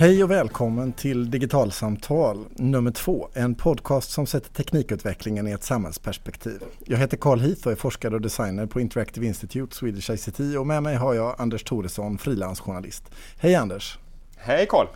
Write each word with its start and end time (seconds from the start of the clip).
Hej 0.00 0.24
och 0.24 0.30
välkommen 0.30 0.92
till 0.92 1.30
Digitalsamtal 1.30 2.44
nummer 2.56 2.90
två, 2.90 3.28
en 3.34 3.54
podcast 3.54 4.10
som 4.10 4.26
sätter 4.26 4.50
teknikutvecklingen 4.50 5.48
i 5.48 5.50
ett 5.50 5.64
samhällsperspektiv. 5.64 6.62
Jag 6.84 6.98
heter 6.98 7.16
Carl 7.16 7.40
Heath 7.40 7.66
och 7.66 7.72
är 7.72 7.76
forskare 7.76 8.14
och 8.14 8.20
designer 8.20 8.66
på 8.66 8.80
Interactive 8.80 9.26
Institute 9.26 9.76
Swedish 9.76 10.10
ICT 10.10 10.40
och 10.58 10.66
med 10.66 10.82
mig 10.82 10.96
har 10.96 11.14
jag 11.14 11.34
Anders 11.38 11.64
Thoresson, 11.64 12.18
frilansjournalist. 12.18 13.04
Hej 13.38 13.54
Anders! 13.54 13.98
Hej 14.36 14.66
Carl! 14.68 14.86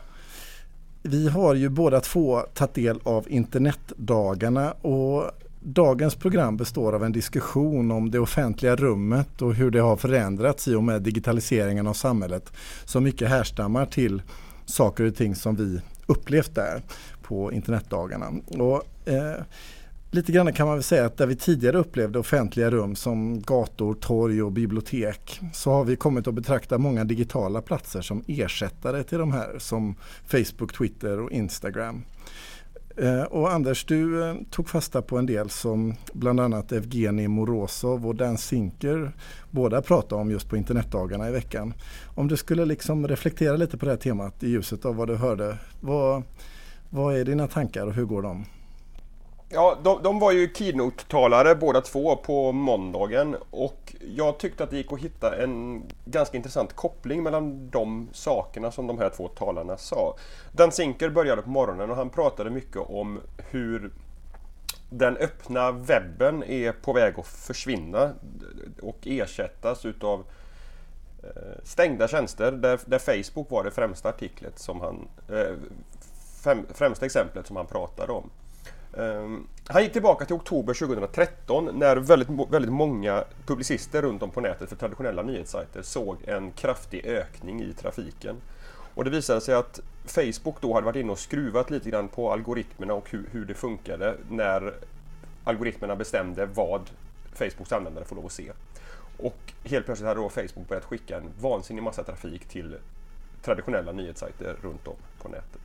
Vi 1.03 1.29
har 1.29 1.55
ju 1.55 1.69
båda 1.69 2.01
två 2.01 2.41
tagit 2.41 2.75
del 2.75 3.01
av 3.03 3.31
internetdagarna 3.31 4.73
och 4.73 5.31
Dagens 5.67 6.15
program 6.15 6.57
består 6.57 6.93
av 6.93 7.05
en 7.05 7.13
diskussion 7.13 7.91
om 7.91 8.11
det 8.11 8.19
offentliga 8.19 8.77
rummet 8.77 9.43
och 9.43 9.55
hur 9.55 9.71
det 9.71 9.81
har 9.81 9.97
förändrats 9.97 10.69
i 10.69 10.75
och 10.75 10.85
med 10.85 11.03
digitaliseringen 11.03 11.87
av 11.87 11.93
samhället 11.93 12.53
som 12.85 13.05
mycket 13.05 13.29
härstammar 13.29 13.87
till 13.87 14.23
saker 14.67 15.05
och 15.05 15.17
ting 15.17 15.35
som 15.35 15.57
vi 15.57 15.81
upplevt 16.07 16.55
där 16.55 16.83
på 17.23 17.53
internetdagarna. 17.53 18.33
Och, 18.47 19.09
eh, 19.09 19.43
lite 20.11 20.33
grann 20.33 20.53
kan 20.53 20.67
man 20.67 20.77
väl 20.77 20.83
säga 20.83 21.07
att 21.07 21.17
där 21.17 21.27
vi 21.27 21.37
tidigare 21.37 21.79
upplevde 21.79 22.19
offentliga 22.19 22.71
rum 22.71 22.97
som 22.97 23.43
gator, 23.43 23.95
torg 23.95 24.43
och 24.43 24.53
bibliotek 24.53 25.41
så 25.53 25.71
har 25.71 25.85
vi 25.85 25.97
kommit 25.97 26.27
att 26.27 26.35
betrakta 26.35 26.79
många 26.79 27.05
digitala 27.05 27.63
platser 27.63 28.01
som 28.01 28.25
ersättare 28.27 29.03
till 29.03 29.19
de 29.19 29.33
här 29.33 29.59
som 29.59 29.95
Facebook, 30.27 30.73
Twitter 30.73 31.21
och 31.21 31.31
Instagram. 31.31 32.05
Eh, 32.97 33.23
och 33.23 33.53
Anders, 33.53 33.85
du 33.85 34.25
eh, 34.25 34.37
tog 34.51 34.69
fasta 34.69 35.03
på 35.03 35.19
en 35.19 35.27
del 35.27 35.51
som 35.51 35.95
bland 36.13 36.41
annat 36.41 36.73
Evgenij 36.73 37.29
Morozov 37.29 38.07
och 38.07 38.15
Dan 38.15 38.39
Sinker 38.39 39.13
båda 39.51 39.83
pratade 39.83 40.21
om 40.21 40.31
just 40.31 40.49
på 40.49 40.57
internetdagarna 40.57 41.29
i 41.29 41.33
veckan. 41.33 41.75
Om 42.05 42.29
du 42.29 42.37
skulle 42.37 42.65
liksom 42.65 43.09
reflektera 43.09 43.57
lite 43.57 43.77
på 43.79 43.85
det 43.85 43.93
här 43.93 43.99
temat 43.99 44.43
i 44.43 44.49
ljuset 44.49 44.85
av 44.85 44.97
vad 44.97 45.09
du 45.09 45.17
hörde. 45.17 45.59
Vad, 45.81 46.23
vad 46.91 47.17
är 47.17 47.25
dina 47.25 47.47
tankar 47.47 47.87
och 47.87 47.95
hur 47.95 48.05
går 48.05 48.23
de? 48.23 48.45
Ja, 49.55 49.79
de, 49.83 50.03
de 50.03 50.19
var 50.19 50.33
ju 50.33 50.49
keynote-talare 50.49 51.55
båda 51.55 51.81
två 51.81 52.17
på 52.17 52.53
måndagen 52.53 53.37
och 53.51 53.97
jag 54.17 54.39
tyckte 54.39 54.65
att 54.65 54.71
det 54.71 54.77
gick 54.77 54.93
att 54.93 55.01
hitta 55.01 55.43
en 55.43 55.83
ganska 56.05 56.37
intressant 56.37 56.73
koppling 56.73 57.23
mellan 57.23 57.71
de 57.71 58.09
sakerna 58.13 58.71
som 58.71 58.87
de 58.87 58.99
här 58.99 59.11
två 59.11 59.29
talarna 59.29 59.77
sa. 59.77 60.17
Dan 60.53 60.73
Sinker 60.73 61.11
började 61.11 61.43
på 61.43 61.51
morgonen 61.51 61.91
och 61.91 61.97
han 61.97 62.11
pratade 62.11 62.51
mycket 62.51 62.77
om 62.77 63.21
hur 63.51 63.93
den 64.91 65.17
öppna 65.17 65.73
webben 65.73 66.43
är 66.43 66.73
på 66.73 66.93
väg 66.93 67.19
att 67.19 67.27
försvinna 67.27 68.13
och 68.83 68.99
ersättas 69.03 69.85
utav 69.85 70.25
eh, 71.23 71.63
stängda 71.63 72.09
tjänster 72.09 72.53
där, 72.53 72.81
där 72.87 72.99
Facebook 72.99 73.51
var 73.51 73.65
det 73.65 73.71
främsta 73.71 74.09
artiklet 74.09 74.59
som 74.59 74.81
han 74.81 75.09
eh, 75.29 75.57
främsta 76.75 77.07
exemplet 77.07 77.47
som 77.47 77.57
han 77.57 77.67
pratade 77.67 78.13
om. 78.13 78.31
Um, 78.97 79.47
han 79.67 79.83
gick 79.83 79.93
tillbaka 79.93 80.25
till 80.25 80.35
oktober 80.35 80.75
2013 80.75 81.79
när 81.79 81.97
väldigt, 81.97 82.29
väldigt 82.51 82.73
många 82.73 83.25
publicister 83.47 84.03
runt 84.03 84.23
om 84.23 84.31
på 84.31 84.41
nätet 84.41 84.69
för 84.69 84.77
traditionella 84.77 85.23
nyhetssajter 85.23 85.83
såg 85.83 86.17
en 86.27 86.51
kraftig 86.51 87.07
ökning 87.07 87.63
i 87.63 87.73
trafiken. 87.73 88.37
Och 88.95 89.05
det 89.05 89.11
visade 89.11 89.41
sig 89.41 89.55
att 89.55 89.81
Facebook 90.07 90.61
då 90.61 90.75
hade 90.75 90.87
varit 90.87 90.97
inne 90.97 91.13
och 91.13 91.19
skruvat 91.19 91.71
lite 91.71 91.91
grann 91.91 92.09
på 92.09 92.33
algoritmerna 92.33 92.95
och 92.95 93.11
hur, 93.11 93.29
hur 93.31 93.45
det 93.45 93.55
funkade 93.55 94.15
när 94.31 94.75
algoritmerna 95.45 95.97
bestämde 95.97 96.47
vad 96.47 96.91
Facebooks 97.33 97.73
användare 97.73 98.05
får 98.05 98.17
lov 98.17 98.27
att 98.27 98.33
se. 98.33 98.53
Och 99.19 99.53
helt 99.65 99.87
plötsligt 99.87 100.09
hade 100.09 100.21
då 100.21 100.29
Facebook 100.29 100.69
börjat 100.69 100.85
skicka 100.85 101.17
en 101.17 101.31
vansinnig 101.41 101.83
massa 101.83 102.05
trafik 102.05 102.45
till 102.45 102.77
traditionella 103.43 103.93
nyhetssajter 103.93 104.57
runt 104.63 104.89
om 104.89 104.97
på 105.23 105.29
nätet. 105.29 105.61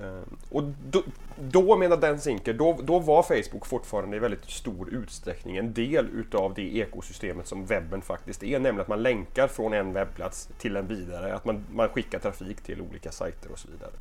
Eh, 0.00 0.22
och 0.50 0.62
då, 0.90 1.02
då 1.38 1.76
menar 1.76 1.96
Dan 1.96 2.20
Sinker, 2.20 2.54
då, 2.54 2.78
då 2.82 2.98
var 2.98 3.22
Facebook 3.22 3.66
fortfarande 3.66 4.16
i 4.16 4.20
väldigt 4.20 4.50
stor 4.50 4.94
utsträckning 4.94 5.56
en 5.56 5.72
del 5.72 6.08
utav 6.08 6.54
det 6.54 6.76
ekosystemet 6.76 7.46
som 7.46 7.66
webben 7.66 8.02
faktiskt 8.02 8.42
är, 8.42 8.58
nämligen 8.58 8.80
att 8.80 8.88
man 8.88 9.02
länkar 9.02 9.48
från 9.48 9.72
en 9.72 9.92
webbplats 9.92 10.48
till 10.58 10.76
en 10.76 10.86
vidare, 10.86 11.34
att 11.34 11.44
man, 11.44 11.64
man 11.72 11.88
skickar 11.88 12.18
trafik 12.18 12.60
till 12.60 12.80
olika 12.80 13.12
sajter 13.12 13.52
och 13.52 13.58
så 13.58 13.68
vidare. 13.68 13.92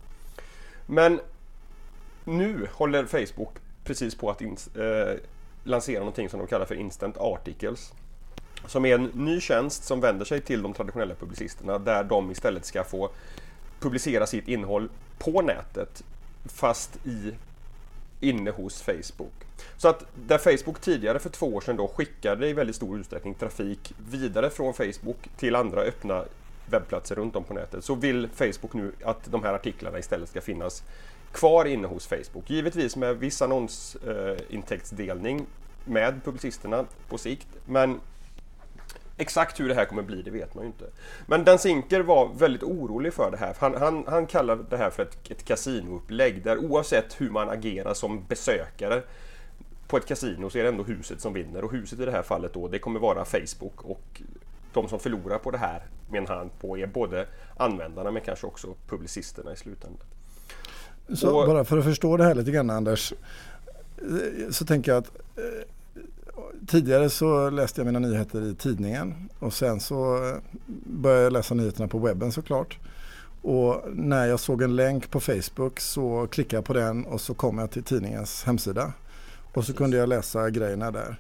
Men 0.86 1.20
nu 2.24 2.68
håller 2.74 3.06
Facebook 3.06 3.54
precis 3.84 4.16
på 4.16 4.30
att 4.30 4.42
in, 4.42 4.58
eh, 4.76 5.18
lansera 5.64 6.00
någonting 6.00 6.30
som 6.30 6.40
de 6.40 6.48
kallar 6.48 6.66
för 6.66 6.76
Instant 6.76 7.18
Articles. 7.18 7.94
Som 8.66 8.86
är 8.86 8.96
en 8.96 9.04
ny 9.04 9.40
tjänst 9.40 9.84
som 9.84 10.02
vänder 10.02 10.26
sig 10.26 10.42
till 10.42 10.62
de 10.62 10.74
traditionella 10.74 11.16
publicisterna 11.16 11.78
där 11.78 12.04
de 12.04 12.32
istället 12.32 12.66
ska 12.66 12.84
få 12.84 13.10
publicera 13.80 14.28
sitt 14.28 14.48
innehåll 14.48 14.90
på 15.20 15.42
nätet 15.42 16.04
fast 16.46 17.06
i 17.06 17.34
inne 18.20 18.52
hos 18.52 18.82
Facebook. 18.82 19.34
Så 19.78 19.88
att 19.88 20.06
där 20.16 20.38
Facebook 20.38 20.82
tidigare 20.82 21.20
för 21.20 21.30
två 21.30 21.56
år 21.56 21.62
sedan 21.62 21.76
då 21.76 21.88
skickade 21.88 22.48
i 22.48 22.54
väldigt 22.54 22.76
stor 22.76 23.00
utsträckning 23.00 23.34
trafik 23.34 23.94
vidare 24.10 24.50
från 24.50 24.74
Facebook 24.74 25.30
till 25.38 25.56
andra 25.56 25.82
öppna 25.82 26.26
webbplatser 26.66 27.16
runt 27.16 27.36
om 27.36 27.44
på 27.44 27.54
nätet 27.54 27.84
så 27.84 27.96
vill 27.96 28.30
Facebook 28.34 28.74
nu 28.74 28.92
att 29.04 29.32
de 29.32 29.44
här 29.44 29.54
artiklarna 29.54 30.00
istället 30.00 30.30
ska 30.30 30.42
finnas 30.42 30.84
kvar 31.32 31.66
inne 31.66 31.88
hos 31.88 32.08
Facebook. 32.08 32.50
Givetvis 32.50 32.96
med 32.96 33.18
viss 33.18 33.42
annonsintäktsdelning 33.42 35.46
med 35.86 36.24
publicisterna 36.24 36.86
på 37.10 37.18
sikt 37.18 37.48
men 37.66 38.00
Exakt 39.22 39.60
hur 39.60 39.68
det 39.70 39.76
här 39.76 39.86
kommer 39.86 40.04
bli, 40.04 40.22
det 40.22 40.32
vet 40.32 40.56
man 40.56 40.64
ju 40.64 40.68
inte. 40.68 40.86
Men 41.26 41.44
Dan 41.44 41.60
Sinker 41.60 42.00
var 42.00 42.30
väldigt 42.38 42.64
orolig 42.64 43.14
för 43.14 43.32
det 43.32 43.38
här. 43.38 43.56
Han, 43.60 43.76
han, 43.76 44.04
han 44.08 44.28
kallar 44.28 44.60
det 44.70 44.78
här 44.78 44.90
för 44.90 45.04
ett, 45.04 45.32
ett 45.32 45.46
kasinoupplägg 45.46 46.44
där 46.44 46.58
oavsett 46.58 47.22
hur 47.22 47.30
man 47.30 47.50
agerar 47.50 47.94
som 47.94 48.26
besökare 48.28 49.02
på 49.88 49.98
ett 49.98 50.06
kasino 50.06 50.50
så 50.50 50.58
är 50.58 50.64
det 50.64 50.70
ändå 50.70 50.84
huset 50.84 51.22
som 51.22 51.34
vinner 51.34 51.64
och 51.64 51.72
huset 51.72 52.00
i 52.00 52.06
det 52.06 52.12
här 52.12 52.22
fallet 52.22 52.54
då 52.54 52.68
det 52.68 52.80
kommer 52.80 53.00
vara 53.00 53.26
Facebook 53.26 53.82
och 53.84 54.22
de 54.74 54.90
som 54.90 55.00
förlorar 55.00 55.38
på 55.38 55.52
det 55.52 55.58
här 55.58 55.84
menar 56.12 56.36
han 56.36 56.50
på 56.60 56.78
är 56.78 56.88
både 56.88 57.26
användarna 57.58 58.12
men 58.12 58.22
kanske 58.22 58.48
också 58.48 58.76
publicisterna 58.88 59.54
i 59.54 59.56
slutändan. 59.56 60.08
Så 61.14 61.40
och, 61.40 61.48
bara 61.48 61.66
för 61.66 61.78
att 61.78 61.84
förstå 61.84 62.18
det 62.18 62.24
här 62.24 62.36
lite 62.36 62.52
grann 62.52 62.70
Anders 62.70 63.14
så 64.50 64.66
tänker 64.66 64.92
jag 64.92 65.00
att 65.00 65.12
eh, 65.38 65.44
tidigare 66.68 67.10
så 67.10 67.50
läste 67.50 67.82
jag 67.82 67.86
mina 67.86 68.00
nyheter 68.00 68.42
i 68.42 68.56
tidningen 68.56 69.30
och 69.40 69.54
sen 69.54 69.80
så 69.80 70.20
började 70.86 71.24
jag 71.24 71.34
läsa 71.34 71.56
nyheterna 71.56 71.88
på 71.88 72.00
webben 72.00 72.32
såklart. 72.32 72.78
Och 73.42 73.84
när 73.94 74.26
jag 74.26 74.40
såg 74.40 74.62
en 74.62 74.76
länk 74.76 75.12
på 75.12 75.20
Facebook 75.20 75.80
så 75.80 76.28
klickade 76.32 76.58
jag 76.58 76.66
på 76.66 76.74
den 76.74 77.06
och 77.06 77.22
så 77.22 77.34
kom 77.34 77.58
jag 77.58 77.72
till 77.72 77.84
tidningens 77.84 78.44
hemsida. 78.44 78.94
Och 79.54 79.66
så 79.66 79.74
kunde 79.74 79.98
jag 79.98 80.10
läsa 80.10 80.50
grejerna 80.50 80.92
där. 80.92 81.20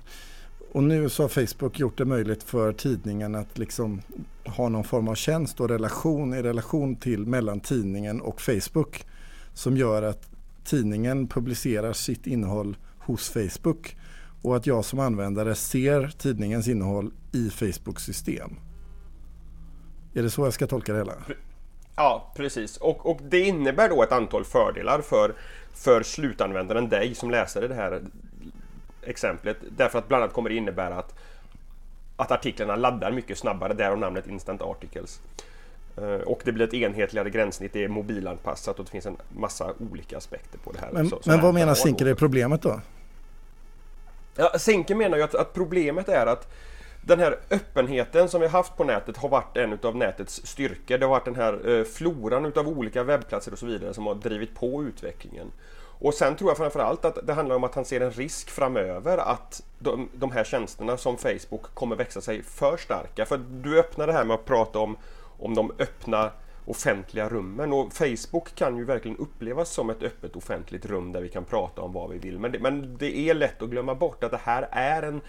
Och 0.72 0.84
nu 0.84 1.10
så 1.10 1.24
har 1.24 1.30
Facebook 1.30 1.80
gjort 1.80 1.98
det 1.98 2.06
möjligt 2.06 2.44
för 2.44 2.74
tidningen 2.74 3.36
att 3.36 3.58
liksom 3.58 4.02
ha 4.46 4.70
någon 4.70 4.84
form 4.84 5.08
av 5.08 5.16
tjänst 5.16 5.60
och 5.60 5.70
relation 5.70 6.34
i 6.34 6.42
relation 6.42 6.96
till 6.96 7.26
mellan 7.26 7.60
tidningen 7.60 8.22
och 8.22 8.42
Facebook. 8.42 9.06
Som 9.54 9.78
gör 9.78 10.04
att 10.04 10.30
tidningen 10.64 11.28
publicerar 11.28 11.94
sitt 11.94 12.28
innehåll 12.28 12.78
hos 13.00 13.30
Facebook 13.30 13.96
och 14.42 14.56
att 14.56 14.68
jag 14.68 14.86
som 14.86 15.00
användare 15.00 15.56
ser 15.56 16.08
tidningens 16.18 16.68
innehåll 16.68 17.12
i 17.32 17.50
Facebooks 17.50 18.04
system. 18.04 18.56
Är 20.14 20.24
det 20.24 20.30
så 20.30 20.46
jag 20.46 20.54
ska 20.54 20.68
tolka 20.68 20.94
det 20.94 20.98
hela? 20.98 21.14
Ja, 21.96 22.32
precis. 22.36 22.78
Och, 22.78 23.06
och 23.06 23.20
det 23.30 23.40
innebär 23.40 23.90
då 23.90 24.04
ett 24.04 24.12
antal 24.12 24.46
fördelar 24.46 25.02
för, 25.02 25.34
för 25.74 26.04
slutanvändaren, 26.04 26.90
dig 26.90 27.16
som 27.16 27.32
läser 27.32 27.68
det 27.68 27.76
här 27.76 28.02
exemplet. 29.02 29.58
Därför 29.78 30.00
att 30.00 30.08
bland 30.08 30.24
annat 30.24 30.34
kommer 30.34 30.50
det 30.50 30.56
innebära 30.56 30.96
att, 30.96 31.16
att 32.16 32.32
artiklarna 32.32 32.76
laddar 32.76 33.12
mycket 33.12 33.38
snabbare, 33.38 33.74
därav 33.74 33.98
namnet 33.98 34.28
Instant 34.28 34.62
Articles. 34.62 35.22
Eh, 35.98 36.04
och 36.04 36.42
det 36.46 36.52
blir 36.52 36.68
ett 36.68 36.74
enhetligare 36.74 37.30
gränssnitt, 37.30 37.74
det 37.74 37.84
är 37.84 37.88
mobilanpassat 37.88 38.80
och 38.80 38.86
det 38.86 38.92
finns 38.92 39.06
en 39.06 39.18
massa 39.38 39.74
olika 39.92 40.18
aspekter 40.18 40.58
på 40.58 40.72
det 40.72 40.80
här. 40.80 40.90
Men, 40.92 41.10
så, 41.10 41.20
men 41.26 41.42
vad 41.42 41.54
menar 41.54 41.74
Sinker 41.74 42.06
är 42.06 42.16
problemet 42.16 42.62
då? 42.62 42.82
Ja, 44.40 44.60
Senke 44.60 44.96
menar 44.96 45.18
ju 45.18 45.24
att, 45.24 45.36
att 45.36 45.54
problemet 45.54 46.10
är 46.10 46.26
att 46.26 46.48
den 47.02 47.20
här 47.20 47.40
öppenheten 47.50 48.30
som 48.30 48.42
vi 48.42 48.48
haft 48.48 48.78
på 48.78 48.84
nätet 48.84 49.18
har 49.18 49.30
varit 49.30 49.58
en 49.58 49.80
av 49.84 49.96
nätets 49.96 50.42
styrkor. 50.46 50.98
Det 50.98 51.06
har 51.06 51.10
varit 51.10 51.26
den 51.26 51.36
här 51.36 51.70
eh, 51.70 51.84
floran 51.84 52.46
utav 52.46 52.68
olika 52.68 53.04
webbplatser 53.04 53.52
och 53.52 53.60
så 53.60 53.66
vidare 53.66 53.94
som 53.94 54.08
har 54.08 54.16
drivit 54.16 54.56
på 54.56 54.84
utvecklingen. 54.84 55.52
Och 55.82 56.14
sen 56.14 56.36
tror 56.36 56.50
jag 56.50 56.58
framförallt 56.58 57.06
att 57.06 57.28
det 57.28 57.34
handlar 57.34 57.56
om 57.56 57.64
att 57.64 57.76
han 57.76 57.86
ser 57.86 58.02
en 58.02 58.12
risk 58.12 58.50
framöver 58.50 59.18
att 59.18 59.64
de, 59.80 60.10
de 60.14 60.32
här 60.32 60.44
tjänsterna 60.44 60.98
som 60.98 61.18
Facebook 61.18 61.74
kommer 61.74 61.96
växa 61.96 62.22
sig 62.22 62.44
för 62.44 62.78
starka. 62.78 63.26
För 63.26 63.38
du 63.38 63.80
öppnar 63.80 64.08
det 64.08 64.14
här 64.14 64.26
med 64.26 64.36
att 64.36 64.46
prata 64.46 64.80
om, 64.80 64.98
om 65.40 65.56
de 65.56 65.72
öppna 65.80 66.32
offentliga 66.70 67.30
rummen. 67.30 67.74
Och 67.74 67.94
Facebook 67.94 68.56
kan 68.56 68.78
ju 68.78 68.86
verkligen 68.86 69.18
upplevas 69.18 69.70
som 69.70 69.90
ett 69.90 70.04
öppet 70.04 70.36
offentligt 70.36 70.86
rum 70.86 71.12
där 71.12 71.22
vi 71.22 71.30
kan 71.30 71.46
prata 71.46 71.82
om 71.82 71.94
vad 71.94 72.10
vi 72.10 72.18
vill. 72.18 72.40
Men 72.40 72.52
det, 72.52 72.60
men 72.60 72.98
det 72.98 73.18
är 73.18 73.34
lätt 73.34 73.62
att 73.62 73.70
glömma 73.70 73.96
bort 73.96 74.24
att 74.24 74.32
det 74.32 74.42
här 74.44 74.68
är 74.72 75.02
en 75.02 75.22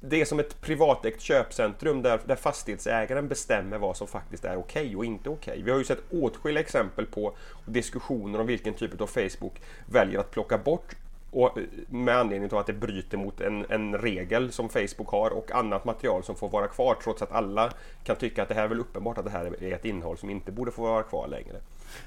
det 0.00 0.20
är 0.20 0.24
som 0.24 0.40
ett 0.40 0.60
privatägt 0.60 1.20
köpcentrum 1.20 2.02
där, 2.02 2.20
där 2.24 2.36
fastighetsägaren 2.36 3.28
bestämmer 3.28 3.78
vad 3.78 3.96
som 3.96 4.06
faktiskt 4.06 4.44
är 4.44 4.56
okej 4.56 4.82
okay 4.82 4.96
och 4.96 5.04
inte 5.04 5.30
okej. 5.30 5.52
Okay. 5.52 5.62
Vi 5.62 5.70
har 5.70 5.78
ju 5.78 5.84
sett 5.84 6.12
åtskilliga 6.12 6.60
exempel 6.60 7.06
på 7.06 7.36
diskussioner 7.66 8.40
om 8.40 8.46
vilken 8.46 8.74
typ 8.74 9.00
av 9.00 9.06
Facebook 9.06 9.60
väljer 9.86 10.20
att 10.20 10.30
plocka 10.30 10.58
bort 10.58 10.96
och 11.36 11.58
med 11.88 12.16
anledning 12.16 12.52
av 12.52 12.58
att 12.58 12.66
det 12.66 12.72
bryter 12.72 13.18
mot 13.18 13.40
en, 13.40 13.66
en, 13.68 13.98
regel 13.98 14.52
som 14.52 14.68
Facebook 14.68 15.08
har 15.08 15.30
och 15.30 15.50
annat 15.52 15.84
material 15.84 16.24
som 16.24 16.36
får 16.36 16.48
vara 16.48 16.66
kvar 16.66 16.96
trots 17.04 17.22
att 17.22 17.32
alla 17.32 17.72
kan 18.04 18.16
tycka 18.16 18.42
att 18.42 18.48
det 18.48 18.54
här 18.54 18.64
är 18.64 18.68
väl 18.68 18.80
uppenbart 18.80 19.18
att 19.18 19.24
det 19.24 19.30
här 19.30 19.62
är 19.64 19.72
ett 19.72 19.84
innehåll 19.84 20.18
som 20.18 20.30
inte 20.30 20.52
borde 20.52 20.70
få 20.70 20.82
vara 20.82 21.02
kvar 21.02 21.28
längre. 21.28 21.56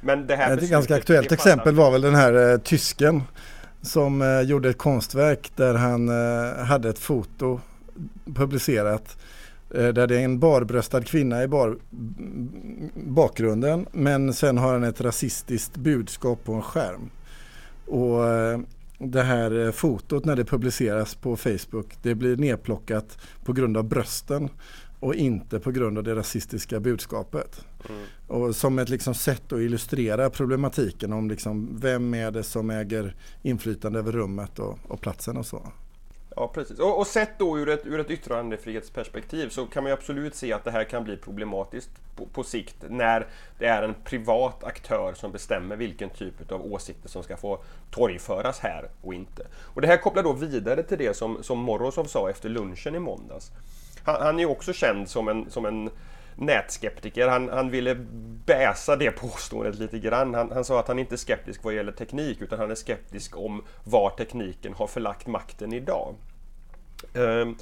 Men 0.01 0.27
det 0.27 0.35
här 0.35 0.57
Ett 0.57 0.69
ganska 0.69 0.95
aktuellt 0.95 1.31
exempel 1.31 1.75
var 1.75 1.91
väl 1.91 2.01
den 2.01 2.15
här 2.15 2.51
eh, 2.51 2.57
tysken 2.57 3.23
som 3.81 4.21
eh, 4.21 4.41
gjorde 4.41 4.69
ett 4.69 4.77
konstverk 4.77 5.51
där 5.55 5.73
han 5.73 6.09
eh, 6.09 6.63
hade 6.63 6.89
ett 6.89 6.99
foto 6.99 7.59
publicerat 8.35 9.17
eh, 9.75 9.87
där 9.87 10.07
det 10.07 10.19
är 10.19 10.25
en 10.25 10.39
barbröstad 10.39 11.03
kvinna 11.03 11.43
i 11.43 11.47
bar, 11.47 11.77
bakgrunden 12.95 13.85
men 13.91 14.33
sen 14.33 14.57
har 14.57 14.73
han 14.73 14.83
ett 14.83 15.01
rasistiskt 15.01 15.77
budskap 15.77 16.43
på 16.43 16.53
en 16.53 16.61
skärm. 16.61 17.09
Och 17.85 18.27
eh, 18.27 18.59
det 18.99 19.23
här 19.23 19.65
eh, 19.65 19.71
fotot 19.71 20.25
när 20.25 20.35
det 20.35 20.45
publiceras 20.45 21.15
på 21.15 21.35
Facebook 21.37 21.97
det 22.01 22.15
blir 22.15 22.37
nedplockat 22.37 23.17
på 23.43 23.53
grund 23.53 23.77
av 23.77 23.83
brösten 23.83 24.49
och 24.99 25.15
inte 25.15 25.59
på 25.59 25.71
grund 25.71 25.97
av 25.97 26.03
det 26.03 26.15
rasistiska 26.15 26.79
budskapet. 26.79 27.65
Mm. 27.89 28.01
Och 28.27 28.55
som 28.55 28.79
ett 28.79 28.89
liksom 28.89 29.13
sätt 29.13 29.53
att 29.53 29.59
illustrera 29.59 30.29
problematiken 30.29 31.13
om 31.13 31.29
liksom 31.29 31.79
vem 31.81 32.13
är 32.13 32.31
det 32.31 32.43
som 32.43 32.69
äger 32.69 33.15
inflytande 33.41 33.99
över 33.99 34.11
rummet 34.11 34.59
och, 34.59 34.79
och 34.87 35.01
platsen 35.01 35.37
och 35.37 35.45
så. 35.45 35.71
Ja 36.39 36.47
precis. 36.47 36.79
Och, 36.79 36.99
och 36.99 37.07
sett 37.07 37.39
då 37.39 37.59
ur 37.59 37.69
ett, 37.69 37.85
ur 37.85 37.99
ett 37.99 38.11
yttrandefrihetsperspektiv 38.11 39.49
så 39.49 39.65
kan 39.65 39.83
man 39.83 39.93
absolut 39.93 40.35
se 40.35 40.53
att 40.53 40.63
det 40.63 40.71
här 40.71 40.83
kan 40.83 41.03
bli 41.03 41.17
problematiskt 41.17 41.89
på, 42.15 42.25
på, 42.25 42.43
sikt 42.43 42.75
när 42.89 43.27
det 43.57 43.65
är 43.65 43.83
en 43.83 43.95
privat 44.03 44.63
aktör 44.63 45.13
som 45.13 45.31
bestämmer 45.31 45.75
vilken 45.75 46.09
typ 46.09 46.51
av 46.51 46.73
åsikter 46.73 47.09
som 47.09 47.23
ska 47.23 47.37
få 47.37 47.63
torgföras 47.91 48.59
här 48.59 48.89
och 49.01 49.13
inte. 49.13 49.47
Och 49.73 49.81
det 49.81 49.87
här 49.87 49.97
kopplar 49.97 50.23
då 50.23 50.33
vidare 50.33 50.83
till 50.83 50.97
det 50.97 51.13
som, 51.13 51.43
som 51.43 51.59
Morozov 51.59 52.05
sa 52.05 52.29
efter 52.29 52.49
lunchen 52.49 52.95
i 52.95 52.99
måndags. 52.99 53.51
Han, 54.03 54.21
han 54.21 54.35
är 54.35 54.39
ju 54.39 54.49
också 54.49 54.73
känd 54.73 55.09
som 55.09 55.27
en, 55.27 55.49
som 55.49 55.65
en 55.65 55.89
nätskeptiker. 56.35 57.27
Han, 57.27 57.49
han 57.49 57.69
ville 57.69 57.95
bäsa 58.45 58.95
det 58.95 59.11
påståendet 59.11 59.79
lite 59.79 59.99
grann. 59.99 60.33
Han, 60.33 60.51
han 60.51 60.65
sa 60.65 60.79
att 60.79 60.87
han 60.87 60.99
inte 60.99 61.15
är 61.15 61.17
skeptisk 61.17 61.63
vad 61.63 61.73
gäller 61.73 61.91
teknik 61.91 62.41
utan 62.41 62.59
han 62.59 62.71
är 62.71 62.75
skeptisk 62.75 63.37
om 63.37 63.63
var 63.83 64.09
tekniken 64.09 64.73
har 64.73 64.87
förlagt 64.87 65.27
makten 65.27 65.73
idag. 65.73 66.15
Ehm, 67.13 67.55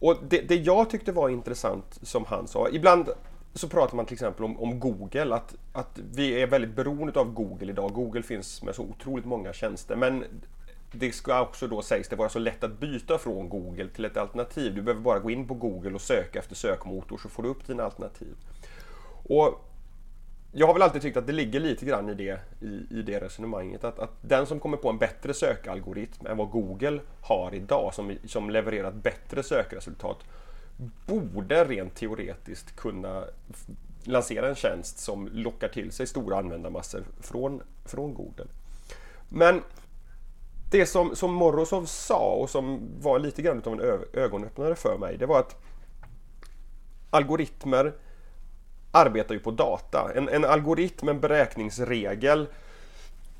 och 0.00 0.16
det, 0.28 0.40
det 0.40 0.56
jag 0.56 0.90
tyckte 0.90 1.12
var 1.12 1.28
intressant 1.28 1.98
som 2.02 2.24
han 2.24 2.48
sa, 2.48 2.68
ibland 2.68 3.08
så 3.54 3.68
pratar 3.68 3.96
man 3.96 4.06
till 4.06 4.14
exempel 4.14 4.44
om, 4.44 4.60
om, 4.60 4.80
Google, 4.80 5.34
att, 5.34 5.54
att 5.72 5.98
vi 6.14 6.42
är 6.42 6.46
väldigt 6.46 6.76
beroende 6.76 7.20
av 7.20 7.32
Google 7.32 7.72
idag. 7.72 7.92
Google 7.92 8.22
finns 8.22 8.62
med 8.62 8.74
så 8.74 8.82
otroligt 8.82 9.24
många 9.24 9.52
tjänster 9.52 9.96
men 9.96 10.24
det 10.92 11.12
ska 11.12 11.42
också 11.42 11.66
då 11.66 11.82
sägs 11.82 12.08
det 12.08 12.16
vara 12.16 12.28
så 12.28 12.38
lätt 12.38 12.64
att 12.64 12.80
byta 12.80 13.18
från 13.18 13.48
Google 13.48 13.88
till 13.88 14.04
ett 14.04 14.16
alternativ. 14.16 14.74
Du 14.74 14.82
behöver 14.82 15.02
bara 15.02 15.18
gå 15.18 15.30
in 15.30 15.48
på 15.48 15.54
Google 15.54 15.94
och 15.94 16.00
söka 16.00 16.38
efter 16.38 16.54
sökmotor 16.54 17.18
så 17.18 17.28
får 17.28 17.42
du 17.42 17.48
upp 17.48 17.66
dina 17.66 17.84
alternativ. 17.84 18.34
Och 19.24 19.64
jag 20.52 20.66
har 20.66 20.74
väl 20.74 20.82
alltid 20.82 21.02
tyckt 21.02 21.16
att 21.16 21.26
det 21.26 21.32
ligger 21.32 21.60
lite 21.60 21.86
grann 21.86 22.08
i 22.08 22.14
det, 22.14 22.40
i, 22.60 22.98
i 22.98 23.02
det 23.02 23.20
resonemanget. 23.20 23.84
Att, 23.84 23.98
att 23.98 24.10
den 24.20 24.46
som 24.46 24.60
kommer 24.60 24.76
på 24.76 24.90
en 24.90 24.98
bättre 24.98 25.34
sökalgoritm 25.34 26.26
än 26.26 26.36
vad 26.36 26.50
Google 26.50 27.00
har 27.20 27.54
idag, 27.54 27.94
som, 27.94 28.16
som 28.26 28.50
levererar 28.50 28.88
ett 28.88 28.94
bättre 28.94 29.42
sökresultat, 29.42 30.18
borde 31.06 31.64
rent 31.64 31.94
teoretiskt 31.94 32.76
kunna 32.76 33.24
lansera 34.04 34.48
en 34.48 34.54
tjänst 34.54 34.98
som 34.98 35.28
lockar 35.32 35.68
till 35.68 35.92
sig 35.92 36.06
stora 36.06 36.38
användarmassor 36.38 37.04
från, 37.20 37.62
från 37.84 38.14
Google. 38.14 38.46
Men 39.28 39.62
det 40.70 40.86
som, 40.86 41.16
som 41.16 41.34
Morozov 41.34 41.84
sa 41.84 42.34
och 42.34 42.50
som 42.50 42.80
var 43.00 43.18
lite 43.18 43.42
grann 43.42 43.62
av 43.64 43.72
en 43.72 43.80
ögonöppnare 44.12 44.74
för 44.74 44.98
mig, 44.98 45.16
det 45.18 45.26
var 45.26 45.38
att 45.40 45.56
algoritmer 47.10 47.92
arbetar 48.92 49.34
ju 49.34 49.40
på 49.40 49.50
data. 49.50 50.10
En, 50.14 50.28
en 50.28 50.44
algoritm, 50.44 51.08
en 51.08 51.20
beräkningsregel 51.20 52.46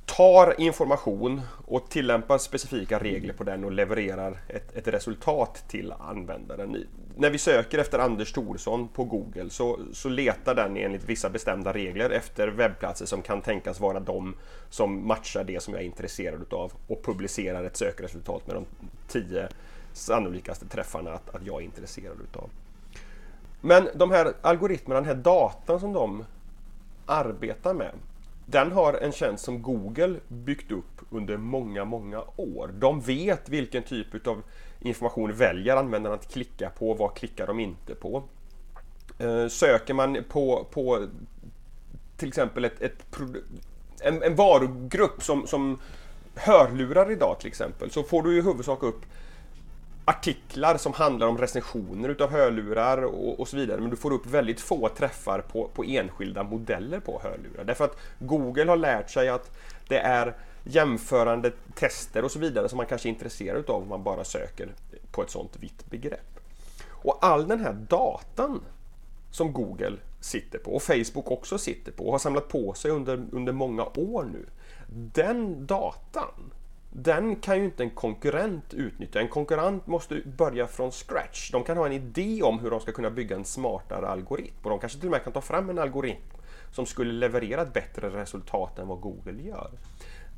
tar 0.06 0.60
information 0.60 1.40
och 1.66 1.88
tillämpar 1.88 2.38
specifika 2.38 2.99
regler 2.99 3.34
på 3.34 3.44
den 3.44 3.64
och 3.64 3.72
levererar 3.72 4.40
ett, 4.49 4.76
ett 4.76 4.88
resultat 4.88 5.64
till 5.69 5.93
användaren. 5.93 6.87
När 7.16 7.31
vi 7.31 7.38
söker 7.38 7.78
efter 7.78 7.99
Anders 7.99 8.32
Thorsson 8.32 8.88
på 8.88 9.04
Google 9.04 9.50
så, 9.50 9.78
så 9.93 10.08
letar 10.08 10.54
den 10.54 10.76
enligt 10.76 11.04
vissa 11.04 11.31
bestämda 11.31 11.72
regler 11.72 12.10
efter 12.10 12.49
webbplatser 12.49 13.06
som 13.06 13.22
kan 13.22 13.40
tänkas 13.40 13.81
vara 13.81 14.00
de 14.00 14.34
som 14.70 15.06
matchar 15.06 15.44
det 15.44 15.62
som 15.62 15.75
jag 15.75 15.82
är 15.82 15.87
intresserad 15.87 16.52
av 16.52 16.72
och 16.87 17.04
publicerar 17.04 17.64
ett 17.64 17.76
sökresultat 17.76 18.46
med 18.46 18.56
de 18.56 18.66
tio 19.08 19.49
sannolikaste 19.93 20.69
träffarna 20.69 21.12
att, 21.12 21.34
att 21.34 21.46
jag 21.46 21.60
är 21.60 21.64
intresserad 21.64 22.16
utav. 22.20 22.50
Men 23.64 23.88
de 23.94 24.11
här 24.11 24.32
algoritmerna, 24.41 25.00
den 25.00 25.09
här 25.09 25.23
datan 25.23 25.81
som 25.81 25.93
de 25.93 26.25
arbetar 27.06 27.75
med 27.75 27.93
den 28.47 28.73
har 28.73 28.94
en 28.94 29.12
tjänst 29.12 29.44
som 29.44 29.62
Google 29.62 30.17
byggt 30.29 30.73
upp 30.73 31.00
under 31.11 31.37
många, 31.37 31.85
många 31.85 32.25
år. 32.37 32.70
De 32.79 33.00
vet 33.00 33.49
vilken 33.49 33.82
typ 33.82 34.26
av 34.26 34.43
information 34.81 35.32
väljer 35.32 35.76
användaren 35.76 36.19
att 36.19 36.32
klicka 36.32 36.70
på, 36.70 36.94
vad 36.94 37.14
klickar 37.14 37.47
de 37.47 37.61
inte 37.61 37.94
på. 37.94 38.23
Eh, 39.19 39.49
söker 39.49 39.94
man 39.94 40.25
på, 40.29 40.67
på 40.70 41.06
till 42.17 42.29
exempel 42.29 42.64
ett, 42.64 42.82
ett 42.82 43.06
en, 44.00 44.23
en 44.23 44.35
varugrupp 44.35 45.23
som, 45.23 45.47
som 45.47 45.79
hörlurar 46.35 47.11
idag 47.11 47.37
till 47.41 47.49
exempel 47.49 47.91
så 47.91 48.03
får 48.03 48.23
du 48.23 48.38
i 48.38 48.43
huvudsak 48.43 48.82
upp 48.82 49.00
artiklar 50.04 50.76
som 50.76 50.93
handlar 50.93 51.26
om 51.26 51.38
recensioner 51.38 52.08
utav 52.08 52.31
hörlurar 52.31 53.02
och, 53.02 53.40
och, 53.40 53.49
så 53.49 53.56
vidare. 53.56 53.81
Men 53.81 53.90
du 53.90 53.96
får 53.96 54.12
upp 54.12 54.26
väldigt 54.26 54.60
få 54.60 54.88
träffar 54.88 55.40
på, 55.40 55.69
på 55.69 55.84
enskilda 55.84 56.43
modeller 56.43 57.00
på 57.00 57.20
hörlurar. 57.22 57.64
Därför 57.64 57.84
att 57.84 57.99
Google 58.19 58.64
har 58.64 58.76
lärt 58.76 59.10
sig 59.10 59.28
att 59.28 59.50
det 59.88 59.99
är 59.99 60.34
jämförande 60.64 61.52
tester 61.75 62.25
och 62.25 62.30
så 62.30 62.38
vidare 62.38 62.68
som 62.68 62.76
man 62.76 62.87
kanske 62.87 63.09
är 63.09 63.11
intresserad 63.11 63.61
utav 63.61 63.82
om 63.82 63.88
man 63.88 64.02
bara 64.02 64.25
söker 64.25 64.75
på 65.11 65.23
ett 65.23 65.30
sånt 65.30 65.56
vitt 65.61 65.90
begrepp. 65.90 66.40
Och 66.88 67.18
all 67.21 67.49
den 67.49 67.61
här 67.61 67.73
datan 67.73 68.61
som 69.30 69.52
Google 69.52 69.97
sitter 70.21 70.59
på 70.59 70.75
och 70.75 70.82
Facebook 70.82 71.30
också 71.30 71.59
sitter 71.59 71.92
på 71.92 72.04
och 72.04 72.12
har 72.12 72.18
samlat 72.18 72.49
på 72.49 72.75
sig 72.75 72.90
under, 72.90 73.25
under 73.32 73.52
många 73.52 73.85
år 73.85 74.25
nu. 74.32 74.47
Den 75.14 75.66
datan 75.66 76.52
den 76.92 77.37
kan 77.37 77.58
ju 77.58 77.64
inte 77.64 77.82
en 77.82 77.90
konkurrent 77.90 78.75
utnyttja. 78.75 79.20
En 79.20 79.28
konkurrent 79.28 79.87
måste 79.87 80.22
börja 80.37 80.66
från 80.66 80.92
scratch. 80.92 81.50
De 81.50 81.64
kan 81.64 81.76
ha 81.76 81.87
en 81.87 81.92
idé 81.92 82.42
om 82.42 82.58
hur 82.58 82.70
de 82.70 82.80
ska 82.80 82.92
kunna 82.92 83.11
bygga 83.11 83.37
en 83.37 83.44
smartare 83.44 84.08
algoritm 84.08 84.54
och 84.62 84.70
de 84.70 84.78
kanske 84.78 84.99
till 84.99 85.08
och 85.08 85.12
med 85.12 85.25
kan 85.25 85.32
ta 85.32 85.40
fram 85.40 85.70
en 85.70 85.78
algoritm 85.78 86.22
som 86.70 86.87
skulle 86.87 87.12
leverera 87.12 87.62
ett 87.62 87.72
bättre 87.72 88.11
resultat 88.11 88.78
än 88.78 88.88
vad 88.88 89.00
Google 89.00 89.42
gör. 89.42 89.70